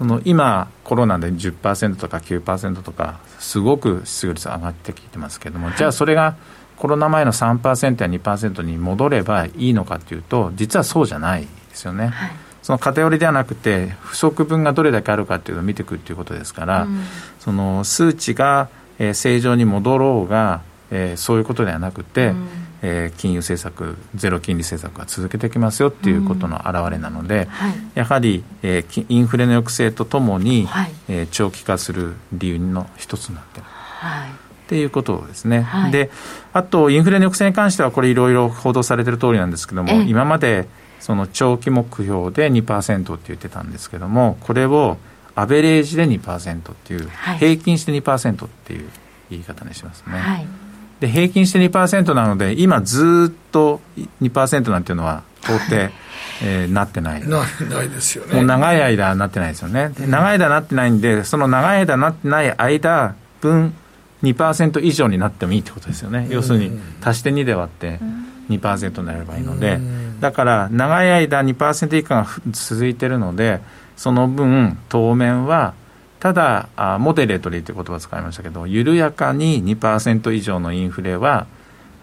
[0.03, 6.35] その今コロナで10%とか9%とかすごく失業率上がってきてますけども、はい、じゃあそれが
[6.77, 12.09] コロナ前の3%や2%に戻ればいいのかというと実はそうじゃないですよね。
[12.09, 12.31] はい。
[12.65, 17.05] その偏りではなくて不足分がどれだけあるかっていうのを見ていくっていうことですから、うん、
[17.39, 20.63] その数値が、えー、正常に戻ろうが
[20.93, 22.49] えー、そういうことではなくて、うん、
[22.83, 33.69] えー、金融政策ゼロ金利政策が続けてきますよっていうことの表れなので、うんはい、やはり、えー、インフレの抑制とともに、はい、えー、長期化する理由の一つになっている。
[33.69, 34.29] はい。
[34.29, 34.35] っ
[34.73, 36.11] ていうことですね、はい、で
[36.53, 40.67] あと、インフレの抑制に関しては、これ、いろいろ報道されてる通りなんですけども、今まで
[40.99, 44.97] その長期目標で2%って言ってたんですけども、これを
[45.35, 48.89] アベレージで2%っていう、はい、平均して2%っていう
[49.31, 50.19] 言い方にしますね。
[50.19, 50.62] はい
[51.03, 53.81] で平均して2%なので今ずっと
[54.23, 55.91] 2%なんていうのは到底、
[56.45, 57.29] えー、なってない。
[57.29, 58.35] なないですよね。
[58.37, 63.75] もう長い間なってないですよね、長い間なってないんでその長い間なってない間分
[64.23, 67.99] 2%以上になってもいいってことですよね、要するに足して2で割って
[68.49, 69.81] 2%になればいいので、
[70.21, 73.61] だから長い間2%以下が続いてるので
[73.97, 75.75] その分当面は
[76.23, 81.49] ただあ、モデレートリーという言葉を使いましたけど、緩やかに2%以上のインフレは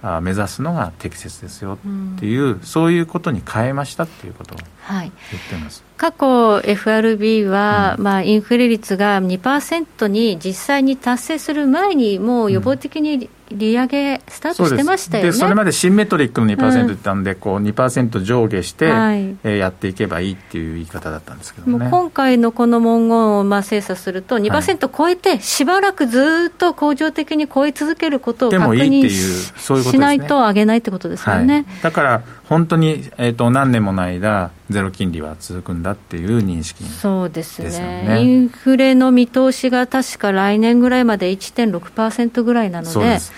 [0.01, 1.77] あ目指すのが適切ですよ
[2.15, 4.57] っていう、うん、そういうことに変えましたっていうことを
[4.89, 5.11] 言っ
[5.49, 5.85] てます。
[5.95, 15.31] 過去 FRB は、うん、まあ、インフレ率が2%に実際に達成する前にもう予防的に利上げスタートしてましたよね。
[15.31, 21.87] それまでシンメトリックの2%言ったんで、うん、こう2%上下して、はい、えー、やっていけばいいっていう言い方だったんですけどね。
[21.89, 31.53] 今回のこの文言をまあ精査すると2%超えてしばらくずっと恒常的に超え続けることを確認しないと上げないってことですよね。
[31.53, 38.23] はい、だから本当に、えーと、何年もの間ゼロ金利は続くんだっていう認識、ね、そうですね。
[38.23, 43.31] インフレの見通しが確か来年ぐらいまで1.6%ぐらいなのでそうです。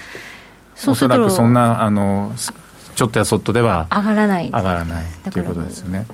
[0.88, 2.32] おそらくそんなあの
[2.96, 4.46] ちょっとやそっとでは上がらない。
[4.46, 6.06] 上がらないということですよね。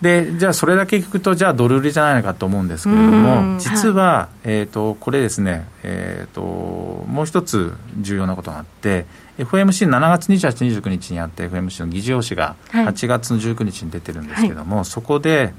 [0.00, 9.06] でじゃあそれだけ聞くとじゃあドル売りじゃないのかと思うんですけれども実は、はい、えーと、これですね、えーと、もう一つ重要なことがあって
[9.38, 15.52] FMC7 月28、29日にあった FMC の議事要旨が8月の19日に出てるんですけども、はい、そこで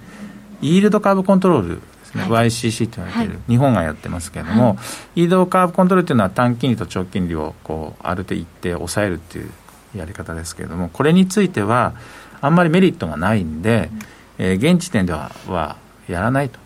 [0.61, 4.77] イールドカーブコントロールですね、はい、YCC と言われている、はい、日本がやってますけれども、
[5.15, 9.51] イールドカーブコントロールというのは短金利と長金利をこうある程度一定抑えるっていう
[9.95, 11.93] やり方ですけれどもこれについては
[12.41, 13.99] あんまりメリットがないんで、うん。
[14.39, 16.59] えー、現時点でははやらないと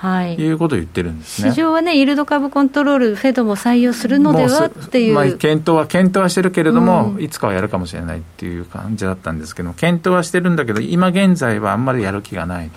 [0.00, 1.50] はい、いうことを言ってるんですね。
[1.52, 12.70] 市場はね、イールド株コントロール、フェドも採用するのではっていう、まあ、検討は検討はしてるけれども、うん、いつかはやるかもしれないっていう感じだったんですけど、検討はしてるんだけど、今現在はあんまりやる気がない。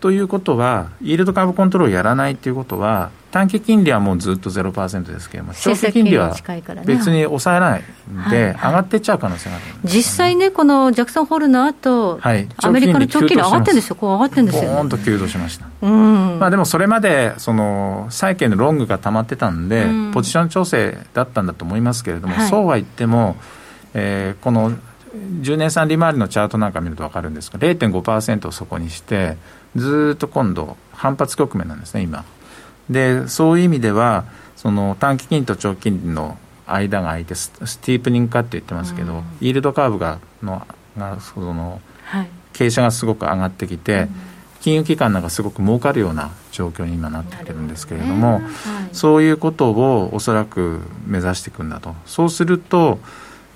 [0.00, 0.12] と。
[0.12, 6.34] いうことは、イールド株コントロールやらないということは、短期金利はもうずっと0%ですけれども、長期金利は
[6.84, 14.68] 別に抑えないんで、上がっていっちゃう可能性がある、ね、実際ね、このジャクソンホールの後、はい、アメリカの長期金利上がってるんですよ、こう上がってるんですよ、ね。
[14.68, 15.66] ボーンと急騰しました。
[15.82, 16.38] うん。
[16.40, 23.36] まあ、でもそれまで、その債券のロングが溜まってたんで、ん、ポジション調整だったんだと思いますけれども、はい、そうは言っても、
[23.94, 24.72] えー、この
[25.12, 29.36] 10年3利回りのチャートなんか見ると分かるんですが、0.5%をそこにして、
[29.76, 32.24] ずっと今度、反発局面なんですね、今。
[32.90, 34.24] でそういう意味では
[34.56, 37.50] その短期金利と長期金利の間が空いてス
[37.80, 40.66] ティープニング化って言ってますけど、うん、イールドカーブがの
[40.98, 44.08] がその、はい、傾斜がすごく上がってきて、うん、
[44.60, 48.50] 金融機関なんかすごく儲かるような状況に今なってきてるんですけれども、ねはい、
[48.92, 51.94] そういうことをおそらく目指していくんだと。
[52.06, 52.98] そうすると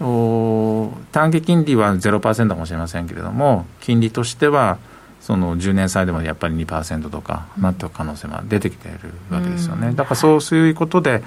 [0.00, 4.78] お短期金利は0%かもしれませんけれども金利としては
[5.24, 8.98] その10年債でもやっぱり2%とかなっていく可能性が出てきている
[9.30, 9.94] わけですよね。
[9.94, 10.70] だからそうい。
[10.70, 11.22] うことで、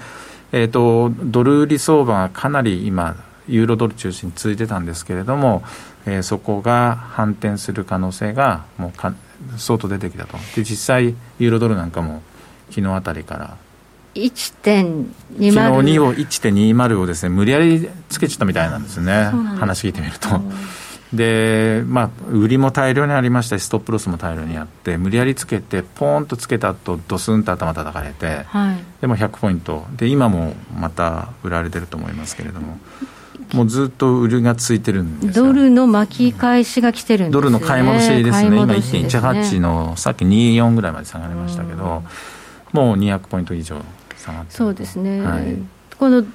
[0.51, 3.15] えーと、ドル売り相場がかなり今、
[3.47, 5.63] ユーロドル中心に続いてたんですけれども、
[6.05, 9.15] えー、そこが反転する可能性がもうか
[9.57, 10.37] 相当出てきたと。
[10.55, 12.21] で実際ユーロドルなんかも
[12.69, 13.57] 昨日あたりから。
[14.13, 19.23] 1.20昨日2を1.20をですね無理やりつけちゃったみたいなんですね。
[19.57, 20.29] 話聞いてみると。
[21.13, 32.77] で、まあ、売りも大量にありましたし、ストップロスも大量にあって、無理やりつけて、ポーンとつけたと、ドスンと頭叩かれて、はい、でも100ポイント、で今もまた売られてると思いますけれども。
[33.53, 42.03] もうずっと売りがついてるんですドルの巻き返しが来てるんです、ね、ドルの買い戻しですね、今1.18の、さっき24ぐらいまで下がりましたけど、
[42.73, 43.81] もう200ポイント以上
[44.17, 45.55] 下がってそうですね、はい、
[45.97, 46.25] この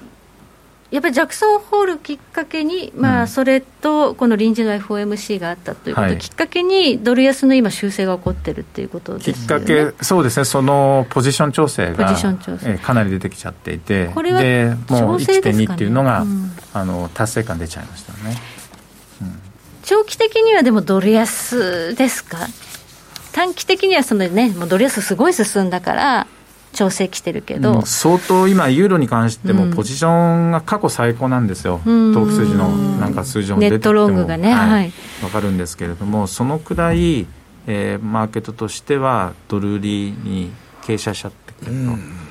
[0.93, 12.15] やっぱりジャクソンホールきっかけに、まあ、それとこの臨時の FOMC があったということ、うん、きっかけにドル安の今、修正が起こってるっていうことです、ね、きっかけ、そうですね、そのポジション調整が
[12.63, 18.37] えかなり出てきちゃっていて、これはでもう1.2っていうのが、うん、あの達成感出ちゃいましたよね、
[19.23, 19.39] うん、
[19.81, 22.37] 長期的にはでもドル安ですか？
[23.31, 26.27] 短期的にはそのね、もうドル安すごい進んだから、
[26.73, 37.25] 調整きてるけど、うん、相当今、ユーロに関しても、ポジションが過去最高なんですよ、投機筋のなんか数字も出てきても、ネットロングがね、はい、分かるんですけれども、そのくらい、
[37.67, 40.51] えー、マーケットとしては、ドル売りに
[40.83, 42.23] 傾斜しちゃってると。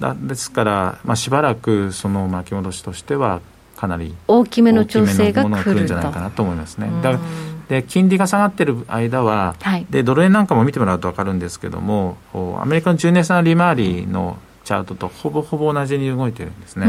[0.00, 3.40] だですから、まあ、しばらくその巻き戻しとしては
[3.76, 6.90] かなり大きめの調整が来るんじゃないかなと思いますね。
[7.02, 7.20] だから
[7.68, 12.16] で金利が下がってる間は、はい、でドル円なんかも見てもらうと分かるんですけども
[12.60, 16.86] アメリカの10年債の利回りのチャートとほぼほぼ同じに動いてるんですね。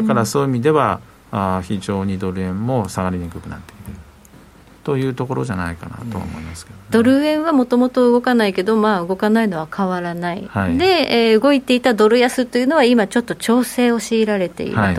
[0.00, 3.96] だからそういう意味ではあ非常にドル円も下がりにくくなっている。
[4.86, 14.80] というところじゃないかなと思いますけど、ね、ドル円はもともと動かないけど、まあ、動かないのは変わらない、はい、で、えー、動いていたドル安というのは今ちょっと調整を強いられていると。
[14.80, 14.96] はい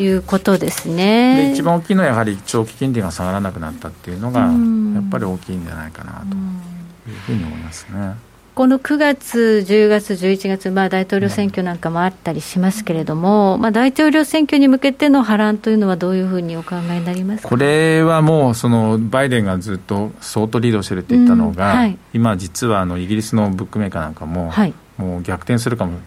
[0.00, 1.48] いうことですね。
[1.48, 4.46] で一番大きいのはやはり長期金利が下がらなくなったっていうのが、や
[5.00, 6.36] っぱり大きいんじゃないかなと
[7.10, 8.30] いうふうに思いますね。
[8.60, 21.78] この9月、10月、11月、まあ、大統領選挙なんかもあったりしますけれども、まあ、大統領選挙に向けての波乱というのは、どういうふうにお考えになりますこれはもうその、バイデンがずっと相当リードしてるって言ったのが、うん。
[21.78, 25.98] はい、今、実はあのイギリスのブックメーカーなんかも、はい、もう逆転するかも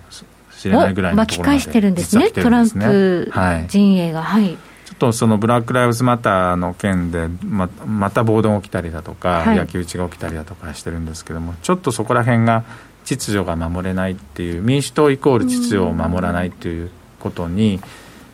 [0.64, 3.32] しれないぐらいの巻き返してるんですね、トランプ
[3.68, 4.24] 陣営が。
[4.24, 12.64] はい、ちょっとそのブラック・ライブズ・マターの件でままた暴動が起きたりだとか、はい、焼き討ちが起きたりだとかしてるんですけどもちょっとそこら辺が
[13.04, 17.82] 秩序が守れないっていう民主党イコール秩序を守らないっていうことに、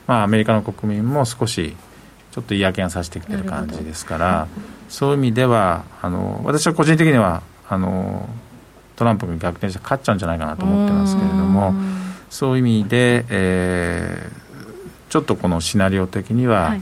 [0.05, 1.75] まあ、アメリカの国民も少し
[2.31, 4.47] ちょっと嫌気がさしてきてる感じですから
[4.87, 8.29] そういう意味ではあの私は個人的にはあの
[8.95, 11.73] トランプが逆転して勝っちゃうんじゃないかなと思ってますけれども。
[12.29, 16.81] そういう意味で、えー、ちょっとこのシナリオ的には、はい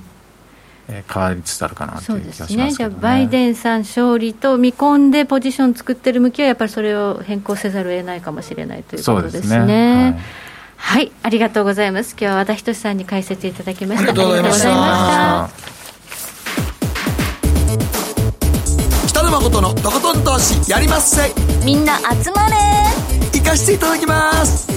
[0.90, 9.42] えー、変わりつつあるかなという気がします、ね、ね、じゃあバイデンさん勝利と見込んでポジション作ってる向きはやっぱりそれを変更せざるを得ないかもしれないということですね。
[9.42, 10.20] すねはい
[10.78, 12.12] はい、ありがとうございます。
[12.12, 14.10] 今日は和田仁さんに解説いただきました。
[14.10, 15.50] ありがとうございました。
[19.08, 21.34] 北野誠のとことん投資やりまっせ。
[21.66, 22.56] みんな集まれ。
[23.34, 24.77] 行かしていただきます。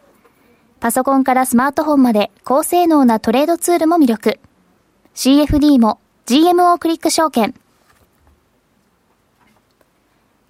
[0.81, 4.39] パソコンからスマートフォンまで高性能なトレードツールも魅力。
[5.13, 7.53] CFD も GMO クリック証券。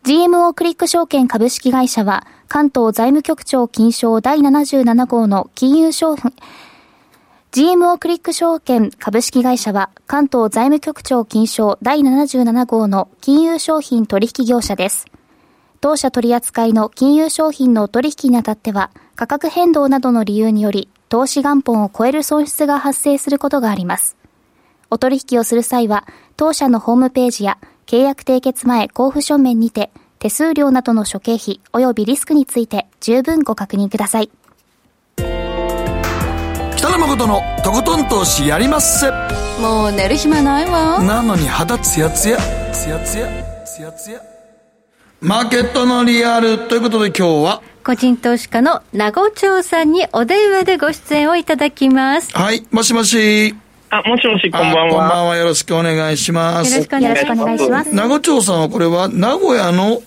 [0.06, 6.34] GMO クリック証券株式会社は関東財務局長金賞第77号の金融商品、
[7.52, 15.08] GMO クリック証券株式会社は関東財務局長金賞第77号の金融商品取引業者です。
[15.82, 18.92] 当社取扱いの金融商品の取引にあたっては
[19.22, 24.18] 価格変動などの理由により投資元本を超える損失が発生することがあります。
[24.90, 26.08] お取引をする際は
[26.38, 34.32] 当社のホームページや契約締結前交付書面にて手数料などの諸経費及びリスクについて十分ご確認ください。
[36.78, 39.12] 北野誠のとことん投資やりまっせ
[39.62, 41.00] もう寝る暇ないわ。
[41.04, 42.38] なのに肌ツヤツヤ。
[42.74, 43.28] ツヤツヤ。
[43.66, 44.20] ツヤツヤ。
[45.20, 46.58] マーケットのリアル。
[46.68, 52.32] ということで今日は個人投資家の名護町さんにお電話でご出演をいただきます。
[52.36, 53.56] はいもしもし。
[53.90, 54.90] あ、もしもし、こんばんは。
[54.90, 55.36] こんばんは。
[55.36, 56.72] よろしくお願いします。
[56.72, 57.94] よろしくお願いします。
[57.94, 60.02] 名護町さんはこれは名古屋の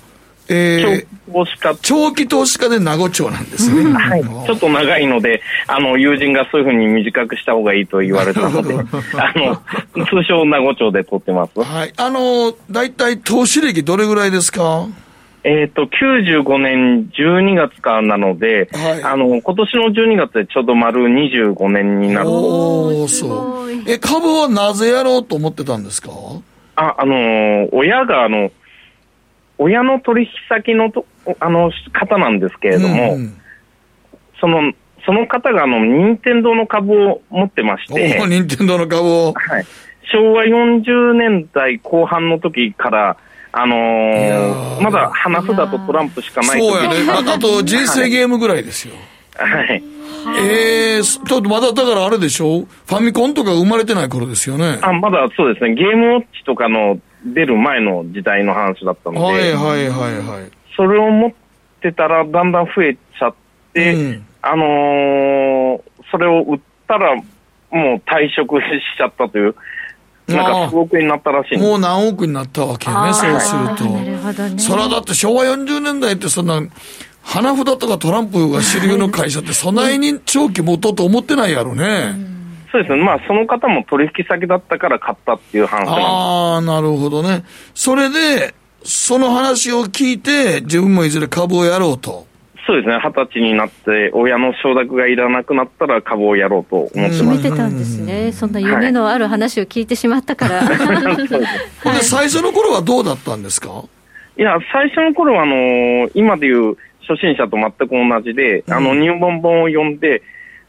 [0.49, 1.75] えー、投資家。
[1.81, 8.75] 長期投資家で名護町なんですね、はい、ちょっと長いのであの友人がそういうふうに短くした方がいいと言われたので
[9.17, 9.57] あの
[10.05, 14.87] 通称名護町で取ってます、はい、あの大体投資歴どれぐらいですか？
[15.45, 22.31] えっ、ー、と、95年12月からなので、はい、あの、今年の12月でちょうど丸25年になる。
[22.31, 23.71] おそう。
[23.87, 26.11] え、株はなぜやろうと思ってたんですか？
[26.77, 28.51] あ、あの、親があの、
[29.59, 31.07] 親の取引先のと
[31.39, 33.37] あの方なんですけれども、うん、
[34.41, 34.73] その
[35.07, 39.67] その方があの任天堂の株を持ってまして、任天堂の株を、はい、
[40.13, 43.17] 昭和40年代後半の時から、
[43.57, 48.95] あのー、まだ花札とトランプしかないそうやね、あと人生ゲームぐらいですよ。
[49.37, 49.83] はい。
[50.41, 52.63] ええー、ちょっとまだだからあれでしょ？
[52.63, 54.79] ファミコンとか生まれてない頃ですよね。
[54.83, 55.75] あ、まだそうですね。
[55.75, 60.51] ゲームウォッチとかの出る前の時代の話だったので、はいはいはいはい。
[60.77, 61.33] それを持っ
[61.81, 63.35] てたらだんだん増えちゃっ
[63.73, 65.81] て、うん、あのー、
[66.11, 67.75] それを売ったらもう
[68.09, 68.63] 退職し
[68.99, 69.55] ちゃったという、
[70.27, 73.85] なんか数億円になったらしいもう何億になったわけよね、そうすると。
[73.85, 74.59] なるほどね。
[74.59, 76.63] それはだって昭和40年代ってそんな、
[77.23, 82.15] 花札とかトランプが主流の会社ってそんなに長期持とうと思ってないやろね。
[82.19, 82.35] うん
[82.75, 87.45] そうですね、まあ、その方も取引先だったから買ったっていう話ああ、なるほどね。
[87.73, 88.53] それで、
[88.83, 92.27] その話を聞いて、自分もいずれ株をやろうと。
[92.67, 97.23] そうですね、二十歳になって、親の承諾がいらなくなったら株をやろうと思ってます。
[97.23, 100.63] 見てたんですね、そんな夢のある話を聞いてしまったから。
[100.63, 100.77] はい、
[101.99, 103.85] で最初の頃はどうだったんですか？
[104.37, 110.23] いや、最初の頃はあのー、今でいう初心者と全く同じで、うん、あの入門本を読んで、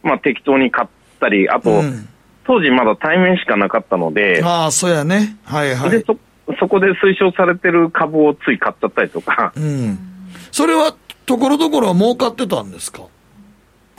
[0.04, 2.08] まあ、適当に買っったり、あと、うん、
[2.46, 5.38] 当時まだ対面しかなかったので、ああ、そうやね。
[5.46, 5.92] はいはい。
[5.92, 6.18] で、そ、
[6.60, 9.54] そこで推奨されてる株をつい買っちゃったりとか。
[9.56, 9.98] うん。
[10.52, 13.02] それは、ところどころ儲かってたんですか？
[13.02, 13.06] い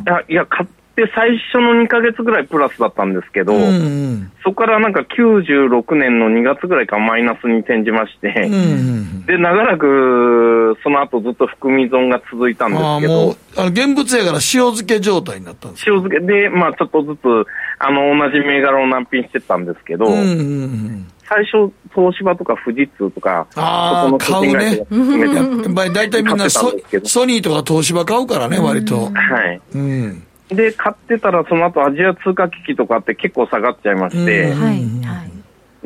[0.07, 3.65] や、いや、買っで、最初の2か月ぐらいプラスだったんですけど、うんう
[4.15, 14.41] ん、そこからなんか96年の2月ぐらいからマイナスに転じまして、うんうん、で、長らくその後ずっと含み損が続いたんですけど、あの現物やから塩
[14.73, 17.21] 漬け状態になったんです塩漬けで、まあちょっとずつ、
[17.79, 24.87] あの、同じ銘柄を難品してたんですけど、うんうんうん最初、東芝とか富士通とか、ああ、買うね。
[25.93, 26.73] 大体みんなソ
[27.05, 29.07] ソニーとか東芝買うからね、割と。
[29.07, 29.61] はい。
[29.75, 30.27] うん。
[30.49, 34.87] で、買ってたら、その後アジア通貨危機とかって結構下がっちゃいまして、はい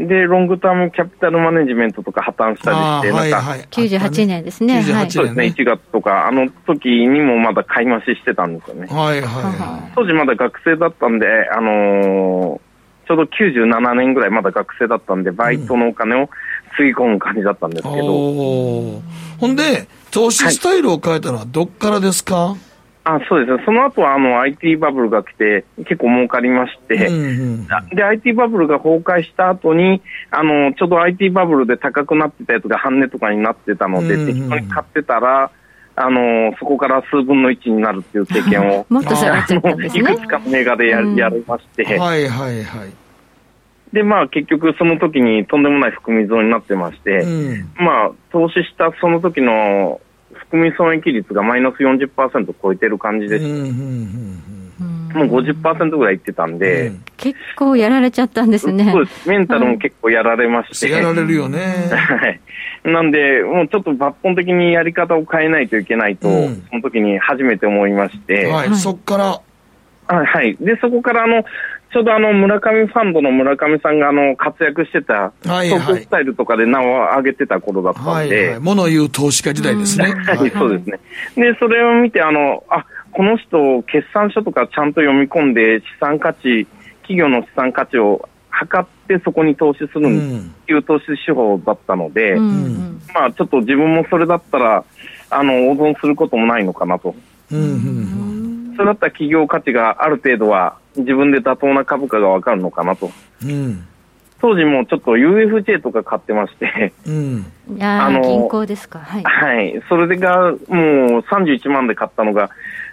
[0.07, 3.59] で、ロングタームキャピタルマネジメントとか破綻したりして、なんか、はい。
[3.59, 4.81] はい、98年ですね。
[4.81, 8.87] 98年、そうですね、1月とか、あの時にもまだ買い増ししてたんですよね。
[8.87, 12.61] はいはい、はい、当時まだ学生だったんで、あのー、
[13.11, 16.31] ちょうど97年ぐらいまだ学生だったんで、バイトのお金を
[16.77, 17.97] つぎ込む感じだったんですけど。
[17.97, 19.03] うん、
[19.39, 22.59] ほんで、投資スタイルを変えたのはどっからですか、はい
[23.03, 27.27] あそうですね、その後はあの IT バブルが来て、結構儲かりまして、うんう
[27.63, 35.51] ん、で IT バブルが崩壊した後にあに、ちょうど IT バブルで高くなってたやつが半値とかになってたので、うんうん、適当に買ってたら、
[36.03, 40.13] あのそこから数分の1になるっていう経験を、もっと下がっちゃったんですね。
[40.13, 42.93] いくつかの映画でや,、やりまして、はいはいはい。
[43.93, 50.01] で、まあ結局その時にとんでもない含み損になってまして、うん、まあ投資したその時の
[50.33, 54.50] 含み損益率がマイナス40%超えてる感じでした。
[55.15, 58.91] もう50%ぐらいいってたんで、うん、結構やられちゃったんですね。
[58.93, 59.29] そうです。
[59.29, 60.91] メンタルも結構やられまして。
[60.91, 61.59] やられるよね。
[61.91, 62.41] はい。
[62.85, 68.47] なんで、もうちょっと抜本的にやり方を変えないといけないと、うん、その時に初めて思いまして。
[68.47, 69.41] はい、そっから？
[70.07, 70.57] はい。
[70.61, 71.45] で、そこから、あの、
[71.93, 76.85] ちょうどあの、村上ファンドの村上さんが、あの、活躍してた、はいはい、スタイルとかで名を
[77.17, 78.11] 上げてた頃だったんで。
[78.11, 78.61] はいはい。
[78.61, 80.15] 物言う投資家時代ですね。
[80.15, 81.01] はい、そうですね。
[81.37, 86.67] で、それを見て、あの、あ、この人、決算書とかちゃんと読み込んで、資産価値、
[87.03, 94.85] 企業の資産価値を測ってそこに投資するっていう投資手法だったので、うん、まあちょっと自分もそれだったら、
[95.31, 97.15] あの、応存することもないのかなと。
[97.53, 103.11] うん、それだったら企業価値がある程度は自分で妥当な株価がわかるのかなと。
[103.45, 103.87] うん。
[104.41, 110.59] 当時もちょっと UFJ とか買ってまして、うん、あの銀行ですか、はい、はい、それがもう
[111.21, 112.49] 31万で買ったのが、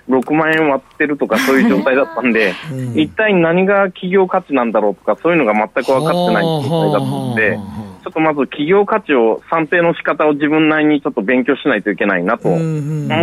[0.10, 7.60] 6万円割ってるとか、そういう状態だったんで、 うん、一体何が企業価値なんだろうとか、そういうのが全く分かってない状態だったので、
[8.04, 12.58] ちょっとまず企業価値を、算定の仕方を自分なりにちょっと勉強しないといけないなと思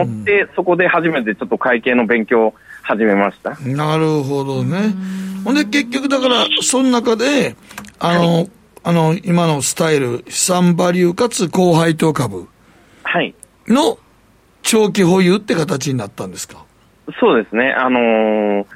[0.04, 3.56] って、そこで初めてちょっと会計の勉強を始めました。
[3.60, 4.94] なるほどね。
[5.44, 7.56] ほんで結局だから、その中で、
[7.98, 8.50] あの、はい、
[8.82, 12.48] あの、今のスタイル、資産バリューかつ高配当株
[13.68, 13.98] の
[14.62, 16.63] 長期保有って形になったんですか？
[17.20, 17.72] そうですね。
[17.72, 18.66] あのー、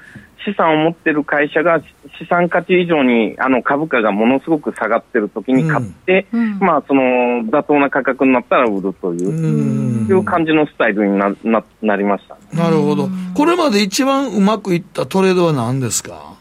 [0.45, 1.81] 資産を持ってる会社が
[2.19, 7.03] 資産価値以上にあの株価がものすごく下がってる時に買って、うん、まあその
[7.45, 13.09] 妥当な価格になったら売るという、うん、いう感じのスタイルになななりました、なるほど。
[13.35, 16.35] これまで一番うまくいったトレードは何ですか？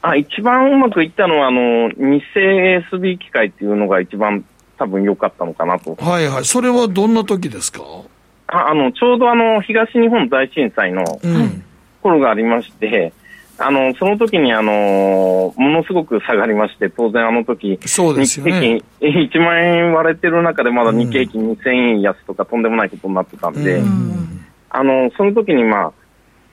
[0.00, 4.44] あ一番うまくいったのは、あの、日清 SB 機械っていうのが一番
[4.78, 5.96] 多分良かったのかなと。
[5.96, 6.44] はいはい。
[6.44, 7.82] それはどんな時ですか？
[8.48, 11.04] ああの、ちょうどあの、東日本大震災の
[12.02, 13.12] 頃がありまして、
[13.58, 18.82] うん、あの、その時にあの、ものすごく下がりまして、当然あの時、そうですよね。
[19.00, 25.92] 1万円割れてる中でまだ日経平均2000円安とかとんでもないことになってたんで、うん、あの、その時にまあ、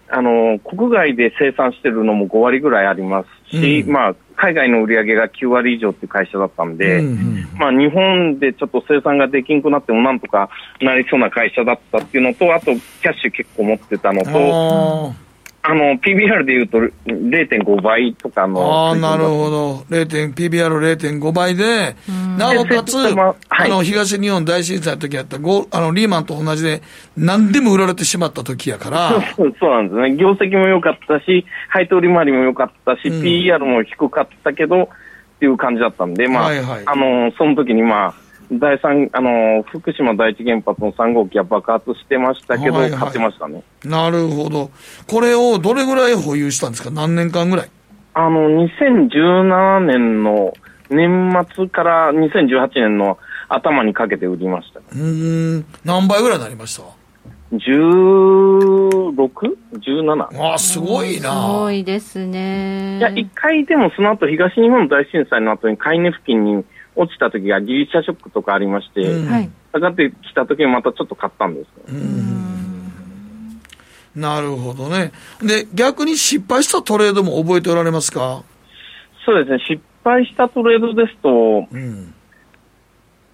[0.09, 10.49] あの、国外で生産してるのも5割ぐらいありますし、うん、まあ、海外の売り上げが9割以上っていう会社だったんで、うんうん、まあ、日本でちょっと生産ができんくなってもなんとか
[10.81, 15.15] なりそうな会社だったっていうのと、あと、キャッシュ結構持ってたのと、
[15.67, 18.61] あの、PBR でいうと0.5倍とかの。
[18.61, 19.75] ああ、なるほど。
[19.89, 21.95] PBR0.5 倍で、
[22.37, 26.83] なおかつ、はい、あの、東日本大震災の時やったゴあの、リーマンと同じで、
[27.17, 29.09] 何でも売られてしまった時やから。
[29.35, 30.15] そうそうなんですね。
[30.15, 34.87] 業績も良かったし、配当利回りも良かったし、うん、PR も低かったけど、っ
[35.39, 44.71] ていう感じだったんで、まあ、はいはい、あの、その時にまあ、第三あの福島第一原発の3号機は爆発してましたけど、はいはい、買ってましたねなるほど、
[45.07, 47.69] これをどれぐらい保有したんですか、何年間ぐらい？
[48.13, 50.53] あの2017年の
[50.89, 53.17] 年末から2018年の
[53.49, 56.83] 頭にかけて売りましたうん何倍ぐらいになりました
[57.53, 60.53] ？16?17?
[60.53, 61.31] あすごいな。
[61.31, 62.97] すごいですね。
[62.97, 66.65] いや、一回でもその後東日本大震災の後に買い値付近に
[66.95, 71.67] 落ちた時がギリシャショックとかありまして、うん、下がってきた時にまたちょっと買ったんです。
[74.15, 75.11] なるほどね。
[75.41, 78.43] で、逆に失敗したトレードも覚えておられますか？
[79.25, 82.13] そうですね、失敗したトレードですと、うん、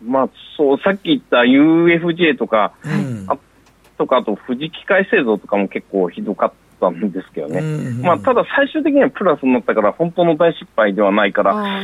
[0.03, 3.37] まあ、そう、さっき言った UFJ とか、うん、あ
[3.97, 7.59] とか、あと富士機械製造とかも結構ひどかったんですけどね。
[7.59, 7.87] うん。
[7.87, 11.83] うん、まあ、ただ最終的にはプラスになったから、本当の大失敗ではないから、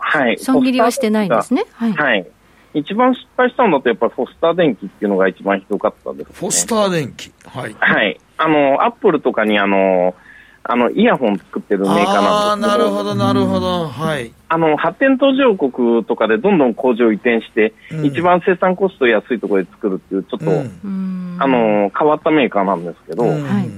[0.00, 0.38] はい。
[0.38, 1.64] 損切りはしてないんですね。
[1.72, 1.92] はい。
[1.92, 2.26] はい。
[2.74, 7.74] 一番失敗したのだと、やっぱりフォスター電機っていうのが一番ひどかったです、ね、フォスター電機はい。
[7.78, 8.20] はい。
[8.38, 10.14] あの、アップルとかにあの、
[10.62, 12.74] あの、イヤホン作ってるメーカーなんですけど。
[12.74, 13.88] ああ、なるほど、なるほど。
[13.88, 14.32] はい。
[14.48, 23.70] あの、発展途上国とかでどんどん工場移転して、うん、一番生産コスト安いところで作るっていう、ちょっと、うん、あの、変わったメーカーなんですけど、うん、はい。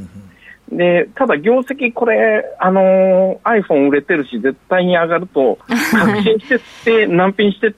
[0.76, 7.74] で、ただ業績これ、あのー、iPhone 売れてるし、絶対に上がると、 確信してって難品して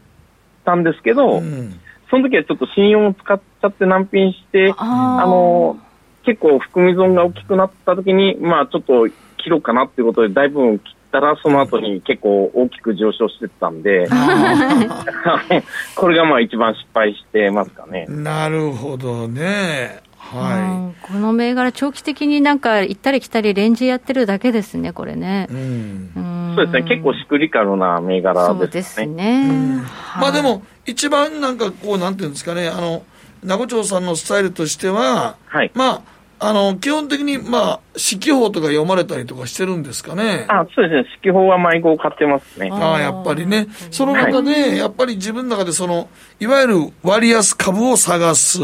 [0.65, 1.75] たんですけど、うん、
[2.11, 14.09] その時はちょっと信用を使っちゃって難品して、あのー、結構含み損が大きくなった時に、まあちょっと切ろうかなっていうことで、だいぶ切ったら、その後に結構大きく上昇してたんで、
[15.97, 18.07] これがまあ一番失敗してますかね。
[18.09, 20.01] なるほどね。
[20.33, 25.47] はい、この銘柄、長期的になんか行ったり来たり、レンジやってるだけですね、これね。
[25.51, 28.57] うん、そうですね、結構シクリカルな銘柄ですね。
[28.57, 29.83] そうですね。
[30.21, 33.03] まあでも、一番なんかこう、なんていうんですかね、あの、
[33.43, 36.03] 名護町さんのスタイルとしては、はい、まあ、
[36.41, 40.45] あの、基本的に、まあ、四季報とか読まれたりとかしてるんですかね。
[40.49, 41.09] あそうですね。
[41.17, 42.71] 四季報は迷子を買ってますね。
[42.73, 43.69] ああ、やっぱりね。
[43.91, 46.09] その中で、やっぱり自分の中でその、
[46.41, 48.61] いわゆる割安株を探す。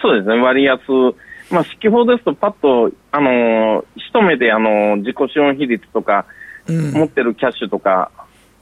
[0.00, 0.40] そうですね。
[0.40, 0.80] 割安。
[1.50, 6.24] まあ、四季報ですと、パッと、あのー、一目で、あのー、自己資本比率とか、
[6.66, 8.10] うん、持ってるキャッシュとか、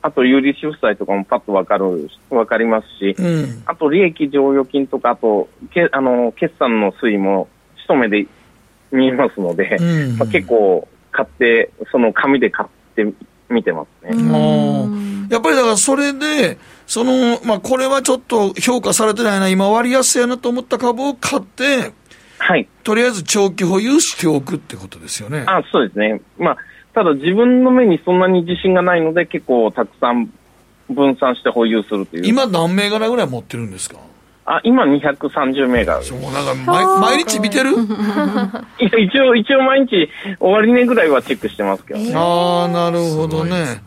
[0.03, 7.49] あと有利子負債とかもパッとわかる、わかりますし、うん、あと利益剰余金とか、あと、けあの、決算の推移も
[7.85, 8.27] 一目で
[8.91, 13.13] 見えますので、うん、まあ、結構買って、その紙で買って
[13.51, 15.29] 見てますね。
[15.31, 16.59] やっぱりだからそれで、
[16.91, 21.93] その、まあ、これはちょっと評価されてないな、今割安やなと思った株を買って、
[22.39, 22.67] はい。
[22.83, 25.45] とりあえず長期保有しておくってことですよね。
[25.47, 26.21] あそうですね。
[26.37, 26.57] まあ、
[26.93, 30.33] ただ自分の目にそんなに自信がないので、結構たくさん
[30.91, 32.27] 分散して保有するという。
[32.27, 33.97] 今何銘柄ぐらい持ってるんですか？
[34.47, 36.03] あ、今230銘柄。
[36.03, 37.71] そう、なんか毎毎日見てる？
[37.71, 40.09] いや、一応、一応毎日
[40.41, 42.13] 終値ぐらいはチェックしてますけどね。
[42.17, 43.81] ああ、なるほどね。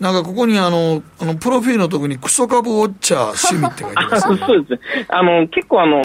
[0.00, 4.72] なんかここにあの、あの、プロフィールのとこにクソ株ウォッチャー趣味って書いてます、 そうです。
[4.72, 5.06] ね。
[5.08, 6.02] あの、結構あの、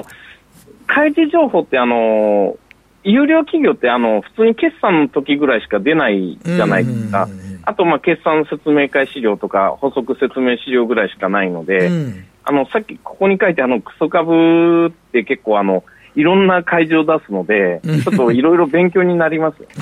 [0.88, 2.58] 開示情報ってあの、
[3.04, 7.28] 有料企業ってあの普通に決算の時ぐらいしか出ないじゃないですか、
[7.64, 15.84] あとまあ決算説明会資料とか補足説明資料ぐらいしかないので、うん、あのさっきここに書いてあのクソ株って結構あの
[16.16, 19.58] いろんな会場を出すので、ちょっといろいろ勉強になります。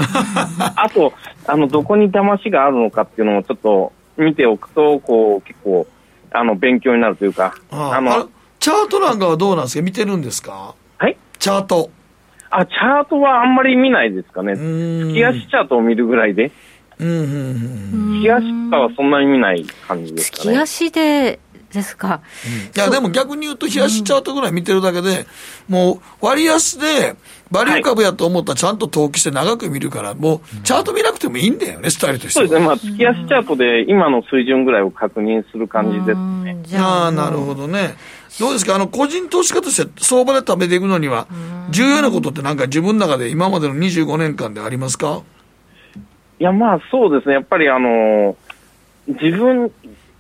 [0.78, 1.12] あと、
[1.45, 5.88] あの、どこに騙しがあるのかっていうのをちょっと見ておくと、こう、結構、
[6.32, 7.55] あの、勉強になるというか。
[7.72, 9.82] あの、チャートなんかはどうなんですか？
[9.84, 10.76] 見てるんですか？
[10.97, 11.18] はい？
[11.39, 11.89] チャート。
[12.49, 14.55] あ、チャートはあんまり見ないですかね。
[14.55, 16.51] 月足チャートを見るぐらいで。
[16.99, 17.18] うんうんう
[18.20, 20.53] ん、月足かはそんなに見ない感じですかね。
[20.53, 21.39] 月足で
[21.74, 22.22] ですか？
[22.76, 25.26] いや、でも逆に言うと、冷やしチャートぐらい見てるだけで、
[25.69, 27.15] もう割安で、
[27.49, 36.80] バリュー株やと思ったらちゃんと投機して長く見るから、もうチャート見なくてもいいんだよね、スタイルとしてそうですね、まあ、月足チャートで今の水準ぐらいを確認する感じですね。
[36.82, 37.07] あ。
[37.07, 37.95] あ、なるほどね。
[38.39, 38.76] どうですか？
[38.76, 41.28] あの、個人投資家として相場で食べていくのには、
[41.72, 45.22] 重要なことってなんか自分の中で今までの25年間でありますか？
[46.39, 47.34] いや、まあそうですね。
[47.36, 48.38] やっぱりあの、
[49.07, 49.69] 自分、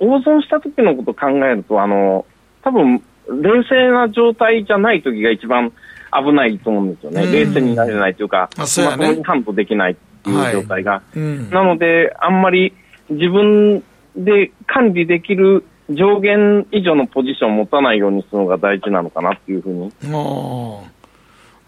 [0.01, 2.25] 大損した時のことを考えると、あの、
[2.63, 5.71] 多分、冷静な状態じゃない時が一番
[6.11, 7.31] 危ないと思うんですよね。
[7.31, 10.91] 冷静になれないというか、まともにハンドできないっていう状態が。
[10.91, 12.73] はいうん、なので、あんまり
[13.09, 13.83] 自分
[14.15, 19.91] で管理できる上限以上のポジションを持たないようにするのが大事なのかなっていうふうに。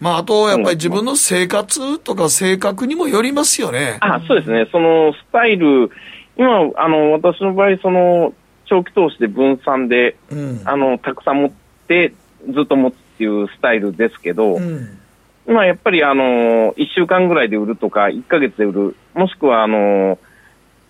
[0.00, 3.98] まあ、あと、やっぱり自分の生活とか性格にもよりますよね。
[4.00, 4.66] あそうですね。
[4.70, 5.90] そのスタイル、
[6.36, 8.32] 今、あの、私の場合、その、
[8.66, 11.50] 長期投資で分散で、うん、あの、たくさん持っ
[11.86, 12.12] て、
[12.52, 14.98] ずっと持つっていうスタイルですけど、うん、
[15.46, 20.18] 今やっぱりあの、1週間ぐらいで売るとか、1ヶ月で売る、もしくはあの、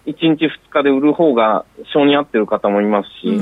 [0.07, 3.41] 1日2日で売る方が性に合ってる方もいますし、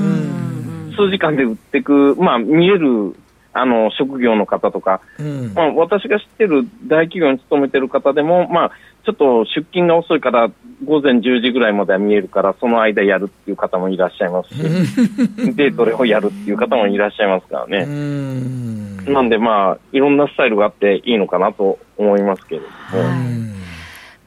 [0.95, 3.15] 数時間で売っていく、まあ、見える
[3.53, 8.71] あの職業の方とか、うん、まあ、私が知ってる大企業に勤めてる方でも、まあ、
[9.05, 10.49] ちょっと出勤が遅いから、
[10.85, 14.61] 午前10時ぐらいまでは見えるから、その間やるっていう方もいらっしゃいますし、
[15.55, 17.85] デートレをやるっていう方もいらっしゃいますからね。
[19.05, 23.53] なんで、まあ、いろんなスタイルがあっていいのかなと思いますけれども。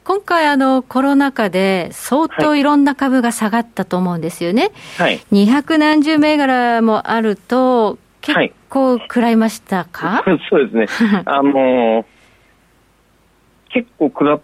[0.05, 4.71] 今回あの、コロナ禍で相当いろんな株が下がったと思うんですよね。
[4.99, 5.19] はい。
[5.33, 7.99] 200何十銘柄もあると、
[8.35, 10.87] 結構食らいましたか、はい、そうですね。
[11.25, 12.05] あのー、
[13.71, 14.41] 結構食ら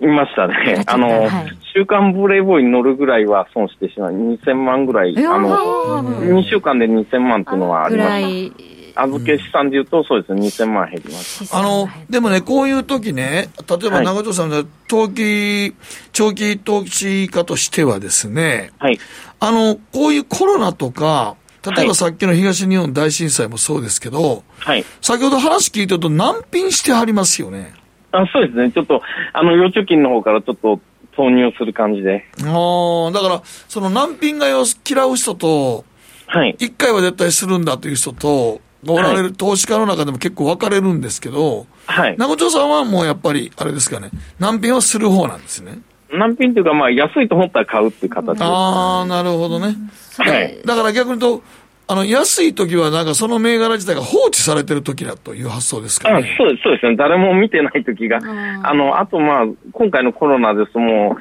[0.00, 0.82] いましたね。
[0.86, 1.30] あの、はい、
[1.72, 4.12] 週刊ブレイボーイに乗るぐらいは損してしまう。
[4.12, 5.14] 2000万ぐらい。
[5.16, 8.72] あの、2週間で2000万っていうのはありました。
[8.94, 11.56] 預け資産でいうと、そうですね、2000万減ります。
[11.56, 15.74] あの、でもね、こういう時ね、例えば長藤さんの投機、
[16.12, 18.98] 長期投資家としてはですね、はい。
[19.40, 24.84] あの、こういうコロナとか、例えばさっきの東日本大震災もそうですけど、はい。
[25.00, 27.72] 先ほど話聞いてると難品してはりますよね。
[28.10, 28.70] あそうですね。
[28.70, 29.00] ちょっと、
[29.32, 30.80] あの、預貯金の方からちょっと
[31.16, 32.24] 投入する感じで。
[32.44, 34.60] ああ、だから、その難品が嫌
[35.06, 35.84] う人と、
[36.26, 36.56] はい。
[36.58, 42.16] 一回は絶対するんだという人と、おられる、投資家の中でも結構分かれるんですけど、はい。
[42.18, 45.78] 名護町さんはもうやっぱり、あれですかね、難品はする方なんですね。
[46.12, 49.76] 難品というか、まあ、安いと思ったら買うっていう形でああ、なるほどね。
[50.18, 50.58] はい。
[50.64, 51.44] だから逆に言うと、
[51.88, 56.34] あの、安い時はなんかその銘柄自体が放置されてる時だという発想ですかね。
[56.34, 56.96] あそうです、そうですね。
[56.96, 58.18] 誰も見てない時が。
[58.62, 61.16] あの、あとまあ、今回のコロナですも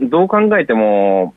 [0.00, 1.34] う、どう考えても、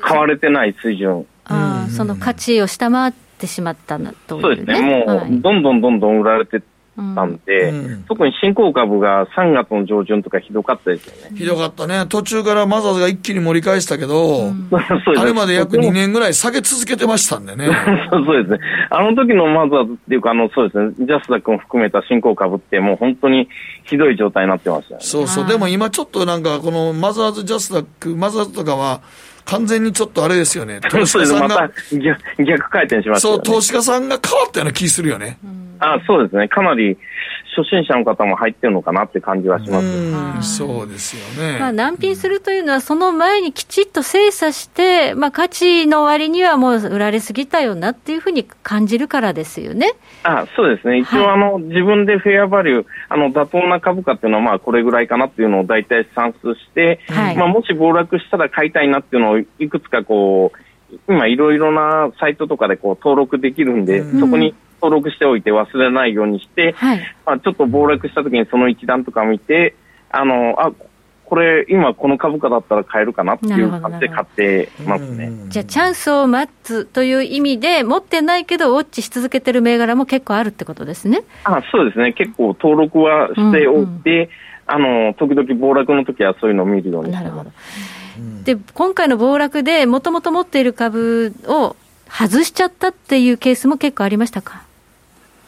[0.00, 1.26] 買われてない水準。
[1.44, 6.62] あその価値を下回っってしまったなと、ね、そうですね、もう、はい、どんどんどんどん売られて
[6.96, 11.36] たんで、うん、特に新興株が3月の上旬とかひどかったですよね。
[11.36, 12.06] ひどかったね。
[12.08, 17.68] 途中からマザーズが一気に盛り返したけど、うん、あれまで約2年ぐらい下げ続けてましたんでね。
[18.10, 18.58] そうですね。
[18.90, 23.48] あの時のマザーズっていうか、あの、そうですね、ジャスダ君含めた新興株ってもう本当に
[23.84, 25.06] ひどい状態になってましたよね。
[25.06, 25.46] そうそう。
[25.46, 29.00] でも今ちょっとなんか、このマザーズ、ジャスダック、マザーズとかは、
[29.46, 30.80] 完全にちょっっとあれですよね。
[30.90, 31.48] 投資家さんが。
[31.48, 35.38] ま、逆逆回転しました、ね、そう、投資家さんが変わったような気するよね。
[35.78, 36.48] あそうですね。
[36.48, 36.96] かなり
[37.56, 39.80] 初心者の方も入ってるのかなって感じはしま
[40.42, 40.56] す。
[40.56, 41.58] そうですよね。
[41.58, 49.94] まあ、難品するというのは、その前にきちっと精査して、まあ、価値の割にはもう売られすぎたよなっていうふうに感じるからですよね。
[50.22, 50.98] あそうですね。
[50.98, 60.58] 一応、あの、はい、自分でフェアバリュー、あの、妥当な株価っていうのは、まあ、これぐらいかなっていうのを大体算出して、はい、まあ、もし暴落したら買いたいなっていうのをいくつかこう、
[61.08, 69.74] 今いろいろなサイトとかでこう登録できるんで、うん、そこに登録しておいて忘れないようにして、はい、まあ、ちょっと暴落した時にその一覧とか見て、
[70.10, 70.72] あの、あ、
[71.24, 75.32] これ、今この株価だったら買えるかなっていう感じで買ってますね。
[75.48, 81.24] じゃあ、チャンスを待つという意味で、持ってないけど、ウォッチし続けてる銘柄も結構あるってことですね。
[81.42, 82.12] あそうですね。
[82.12, 84.28] 結構登録はしておいて、うんうん、
[84.66, 87.36] あの、時々暴落の時はそういうのを見るようにしてます。
[87.36, 88.44] なるほど。
[88.44, 91.74] で、今回の暴落で、もともと持っている株を
[92.08, 94.62] 外しちゃったっていうケースも結構ありましたか？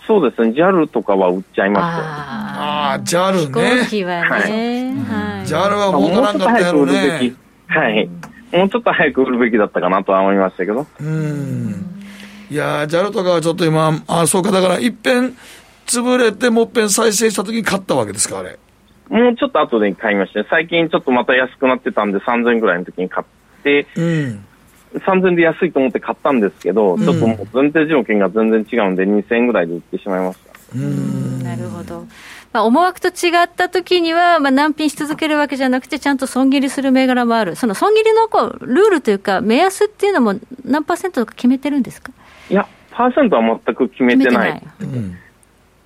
[0.09, 3.83] そうですね、JAL とかは売っちゃいますああ、JAL ね。
[3.85, 4.95] 飛行機はね。
[5.07, 5.47] はい。
[5.47, 7.35] JAL は儲からんかったやろね。
[7.67, 8.09] はい。
[8.57, 10.87] もうちょっと早く売るべきだったかなとは思いましたけど。
[10.99, 12.01] うん。
[12.51, 15.37] いやー、JAL とかはちょっと今、あそうか、だから、いっぺん
[15.87, 18.59] 潰れて、もっぺん再生したときに買ったわけですか、あれ。
[19.11, 24.45] もうちょっと後で買いました、ね、最近ちょっとまた安くなってたんで、3000円ぐらいの時に買って、うん、
[24.99, 30.49] 3000円で安いと思って買ったんですけど、うん、ちょっともう前提条件が全然違うんで、2000円ぐらいで売ってしまいました。
[30.77, 32.07] うんなるほど。
[32.53, 37.57] まあ、思惑と違った時には、まあ、難品し続けるわけじゃなくて、ちゃんと損切りする銘柄もある。
[37.57, 40.35] その損切りのこうルールというか、目安っていうのも
[40.65, 42.13] 何パーセントとか決めてるんですか？
[42.51, 44.51] いや、パーセントは全く決めてない。
[44.51, 45.19] ないうん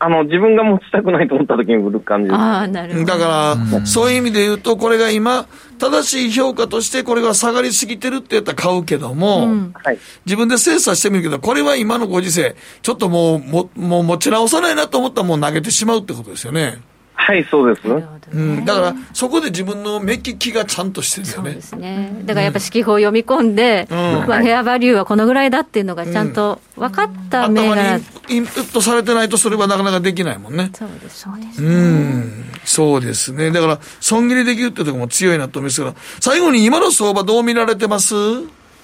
[0.05, 2.37] あの、自分が持ちたくないと思った時に売る感じです。
[2.37, 3.05] あなるほど。
[3.05, 5.47] だから、うん、そういう意味で言うと、これが今、
[5.79, 9.75] 正しい評価として、これが下がりすぎてるって言ったら買うけども、うん、
[10.27, 16.81] 自分で精査してみるけど、これは今のご時世、ちょっともう、ももう持ち直さないなと思ったらもう投げてしまうってことですよね。
[17.25, 17.89] はい、そうです。
[17.89, 21.51] うん、だから、そこで自分の目利きがちゃんとしてるよね。
[21.51, 22.23] そうですね。
[22.25, 23.97] だからやっぱ指揮法を読み込んで、うん、
[24.27, 30.71] まあ、ヘアバリューはこのぐらいだっていうのがちゃんと分かった銘柄、うん、インプットされてないとそれはなかなかできないもんね。
[30.75, 32.45] そうです、そうです、ね、うん。
[32.65, 33.51] そうですね。
[33.53, 38.15] だから、損切りできるってところも強いなと思いますから、最後に今の相場どう見られてます？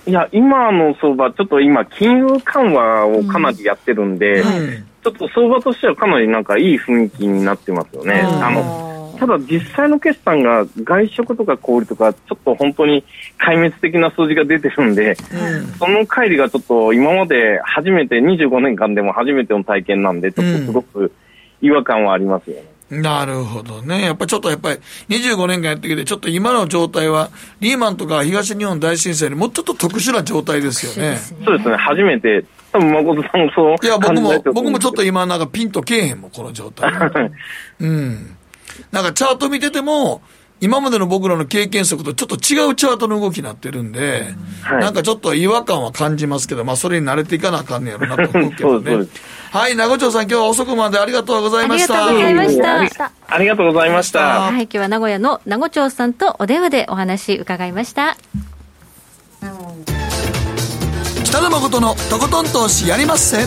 [0.06, 8.20] いや、今の相場、ちょっと今、金融緩和をかなりやってるんで、うんはいちょっと相場としてはかなりなんかいい雰囲気になってますよね。
[8.20, 8.88] あの
[9.18, 13.04] ただ実際の決算が外食とか小売とかちょっと本当に
[13.38, 21.12] 壊滅的な数字が出てるんで、うん、その乖離がちょっと今まで初めて25年間でも初めての体験なんでちょっとすごく
[21.60, 22.64] 違和感はありますよね。
[22.90, 24.02] うん、なるほどね。
[24.02, 24.78] やっぱちょっとやっぱり
[25.08, 27.30] 25年間やってきて、ちょっと今の状態は、
[27.60, 31.18] リーマンとか東日本大震災にもうちょっと特殊な状態ですよね。
[31.44, 31.76] そうですね。
[31.76, 32.44] 初めて
[32.78, 36.92] 多分誠さんもそういや、僕も、僕もちょっと今なんかピンとけえへんもん、この状態。
[37.80, 38.36] うん。
[38.92, 40.22] なんかチャート見てても、
[40.60, 44.24] 今までの僕らの経験則とちょっと違うチャートの動きになってるんで、
[44.62, 49.06] はい、なんかちょっと違和感は感じますけど、まあそれに慣れていかなあかんねやろなと思うけどね。
[49.52, 52.06] はい、名護町さん今日は遅くまでありがとうございました。
[52.06, 53.12] ありがとうございました。
[53.28, 54.40] ありがとうございました。
[54.40, 58.16] はい、今日は名古屋の名護町さんとお電話でお話伺いました。
[61.28, 63.44] 北野誠のとことん投資やりまっせ。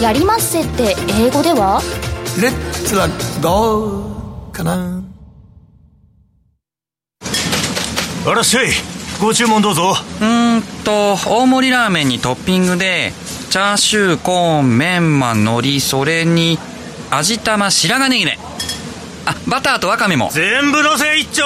[0.00, 1.82] やりまっせって英語では？
[2.40, 3.08] レッツラ
[3.42, 5.02] ゴーかな。
[8.24, 8.68] あらっしゃい
[9.20, 9.96] ご注文どうぞ。
[10.22, 13.10] うんと大盛りラーメンにトッピングで
[13.50, 16.56] チャーシューコーンメンマ海苔それに
[17.10, 18.38] 味玉白髪ネギね
[19.26, 20.30] あバターとワカメも。
[20.30, 21.42] 全部のせ一丁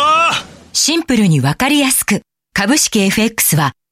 [0.74, 2.20] シンプルにわかりやすく。
[2.53, 3.72] 株式 FX は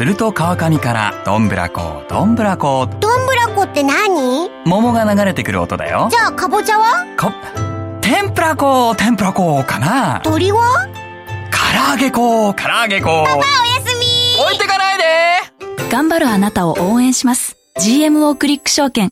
[0.00, 2.86] すると川上からどんぶらこどんぶらこ。
[2.86, 4.48] どんぶらこって何？
[4.64, 6.08] 桃が流れてくる音だよ。
[6.10, 7.04] じゃあかぼちゃは？
[7.18, 7.30] か
[8.00, 10.22] 天ぷらこ天ぷらこかな。
[10.24, 10.88] 鳥は？
[11.52, 13.08] 唐揚げ粉唐揚げ粉。
[13.08, 13.44] パパおや
[13.84, 14.42] すみ。
[14.42, 15.04] 置いてかないで。
[15.90, 17.58] 頑張るあなたを応援します。
[17.78, 19.10] GMO クリック証券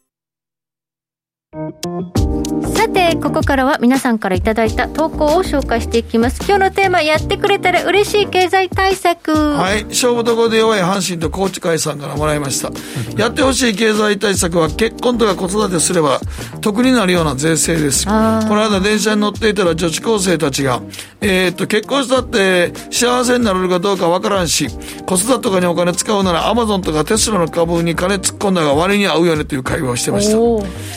[1.51, 6.43] さてここからは皆さんからいただいた投稿を紹介していきます。
[6.47, 9.33] 今日のテーマやってくれたら嬉しい経済対策。
[9.33, 9.85] はい。
[9.87, 12.71] 勝負どころで弱い阪神と高知会さんからもらいました。
[13.17, 16.21] やってほしい経済対策は結婚とか子育てすれば
[16.61, 18.05] 得になるような税制です。
[18.05, 20.83] この間電車に乗っていたら女子高生たちが
[21.23, 24.69] えー、っと結婚したって幸せになれるかどうかわからんし
[25.07, 30.39] 子育てとかにお金使うならアマゾンとかテスラの株に金突っ込んだが割に合うよねという会話をしてました。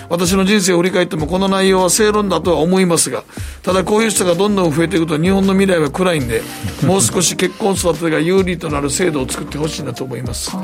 [0.10, 3.24] 私の人生を振り返ってもこの内容は正論だとは思いますが
[3.64, 6.42] ただこういう人がどんどん増えていくと日本の未来は暗いんで
[6.86, 10.52] もう少し結婚育てが有利となる制度を作ってほしいなと思います。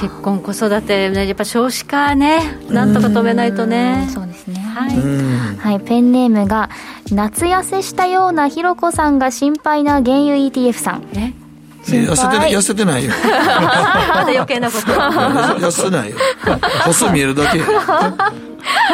[0.00, 4.08] 結婚子育てねやっぱ少子化ねなんとか止めないとね。
[4.12, 4.60] そうですね。
[4.74, 6.70] はい、はい、ペンネームが
[7.10, 11.06] 夏痩せしたようなひろこさんが心配な原油 ETF さん。
[11.14, 11.34] え？
[11.84, 13.12] 痩せてない痩せてないよ。
[13.24, 14.86] まだ余計なこと。
[14.92, 16.16] 痩せてないよ。
[16.84, 17.60] 細見えるだけ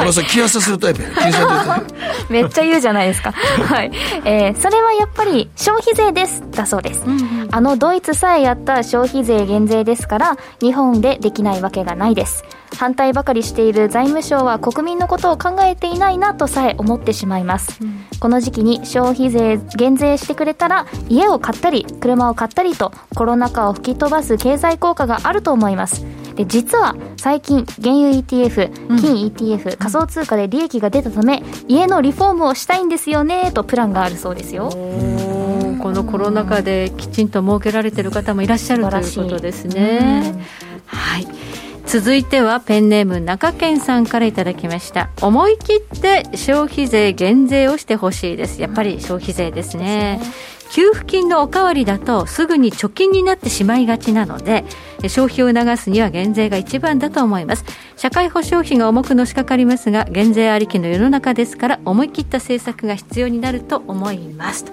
[0.01, 1.11] 俺さ気痩せするタイプや。
[1.11, 3.33] 気痩せめっちゃ言うじゃないですか。
[3.67, 3.91] はい、
[4.25, 12.45] えー、それはやっぱり消費税ですだそうです、うんうん、あのドイツさえやった消費税減税ですから日本でできないわけがないです。
[12.77, 26.05] 反対ばかりしている財務省は国民のことを考えていないなとさえ思ってしまいます、うん、この時期に消費税減税してくれたら家を買ったり車を買ったりとコロナ禍を吹き飛ばす経済効果があると思います
[26.37, 34.71] で実は最近原油 ETF 金 ETF、うん、仮想通貨で利益が出たため家のリフォームをしたいんですよねとプランがあるそうですよ。
[35.87, 40.35] このコロナ禍できちんと設けられてる方もいらっしゃるということですね、
[40.87, 41.27] はい。
[41.87, 45.11] 続いてはペンネーム中堅さんからいただきました。
[45.23, 48.61] 思い切って消費税減税をしてほしいです。
[48.61, 50.21] やっぱり消費税ですね、
[50.71, 54.65] 給付金のおかわりだとすぐに貯金になってしまいがちなので
[55.03, 57.65] 消費を促すには減税が一番だと思います。
[57.97, 64.65] 社会保障費が重くのしかかりますが減税ありきの世の中ですから思い切った政策が必要になると思います。
[64.65, 64.73] と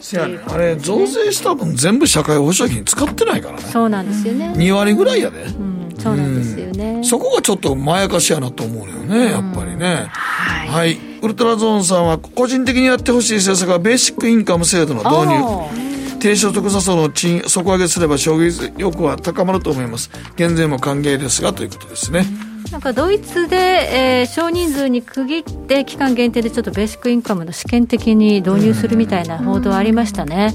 [0.00, 3.62] せやねあれ増税した分全部社会保障費に使ってないからね。
[3.62, 4.52] そうなんですよね。
[4.56, 15.90] 2割ぐらいやで、うんそうなんですよね、うん、そこがちょっとまやかしやなと思うのよね、やっぱりね、はい、はい、ウルトラゾーンさんは個人的にやってほしい政策はベーシックインカム制度の導入。
[16.20, 20.10] 低所得者層の賃底上げすれば消費欲は高まると思います。
[20.36, 22.26] 減税も歓迎ですがということですね、
[22.70, 30.54] なんかドイツで、えー、少人数に区切って期間限定でちょっとベーシックインカムの試験的に導入するみたいな報道ありましたね。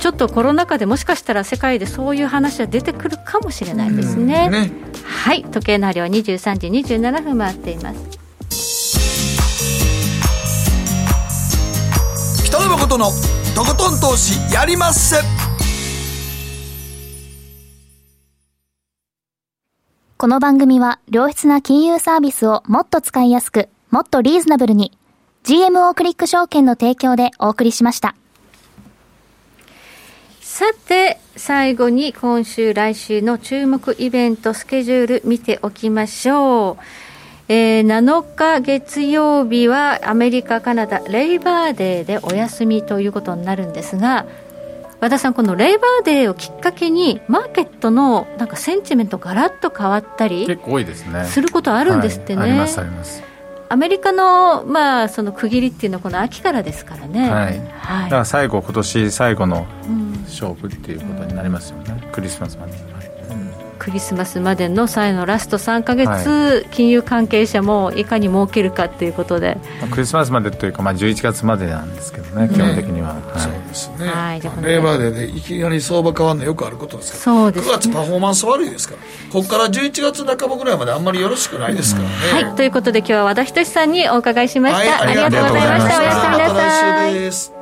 [0.00, 4.48] ちょっとコロナ禍でもしかしたら世界でそういう話は出てくるかもしれないですね。
[4.48, 4.70] ね
[5.04, 8.18] はい時計の針は23時27分回っています。
[12.44, 13.06] 北野誠の
[13.54, 15.47] とことん投資やりまっせ
[20.20, 24.98] この番組は良質な金融サービスをもっと使いやすく、もっとリーズナブルに
[25.44, 28.16] GMO クリック証券の提供でお送りしました。
[30.40, 36.76] さて、最後に今週、来週の注目イベント、スケジュール見ておきましょう。
[37.46, 44.26] えー、7日月曜日はアメリカ、カナダ、レイバーデーでお休みということになるんですが、
[45.00, 51.24] 和田さん、このレイバーデーをきっかけに、マーケットのなんかセンチメント、がらっと変わったり結構多いですね。
[51.26, 52.42] することあるんですってね。
[52.42, 53.22] はい、ありますあります。
[53.70, 57.54] アメリカの,、まあその区切りっていうのはこの秋からですからね、はい、はい、
[58.04, 59.66] だから最後今年最後の
[60.24, 62.72] 勝負っていうことになりますよね、うん、クリスマスまで。
[63.88, 77.38] クリスマスまでの際のラスト3か月、はい、金融関係者もいかに儲けるかということで、まあ、クリスマスまでというか、まあ、11月までなんですけどね、基本的には、はい、そうですね、はい、レーバーデーでいきなり相場変わるのよくあることですから。
[77.38, 79.00] そうです、ね、9月パフォーマンス悪いですから。
[79.32, 82.56] ここから11月半ばぐらいまであんまりよろしくないですからね、はい。
[82.56, 85.98] ということで今日は和田仁さんにお伺いしました、ありがとうございました。
[86.00, 87.57] おやすみなさい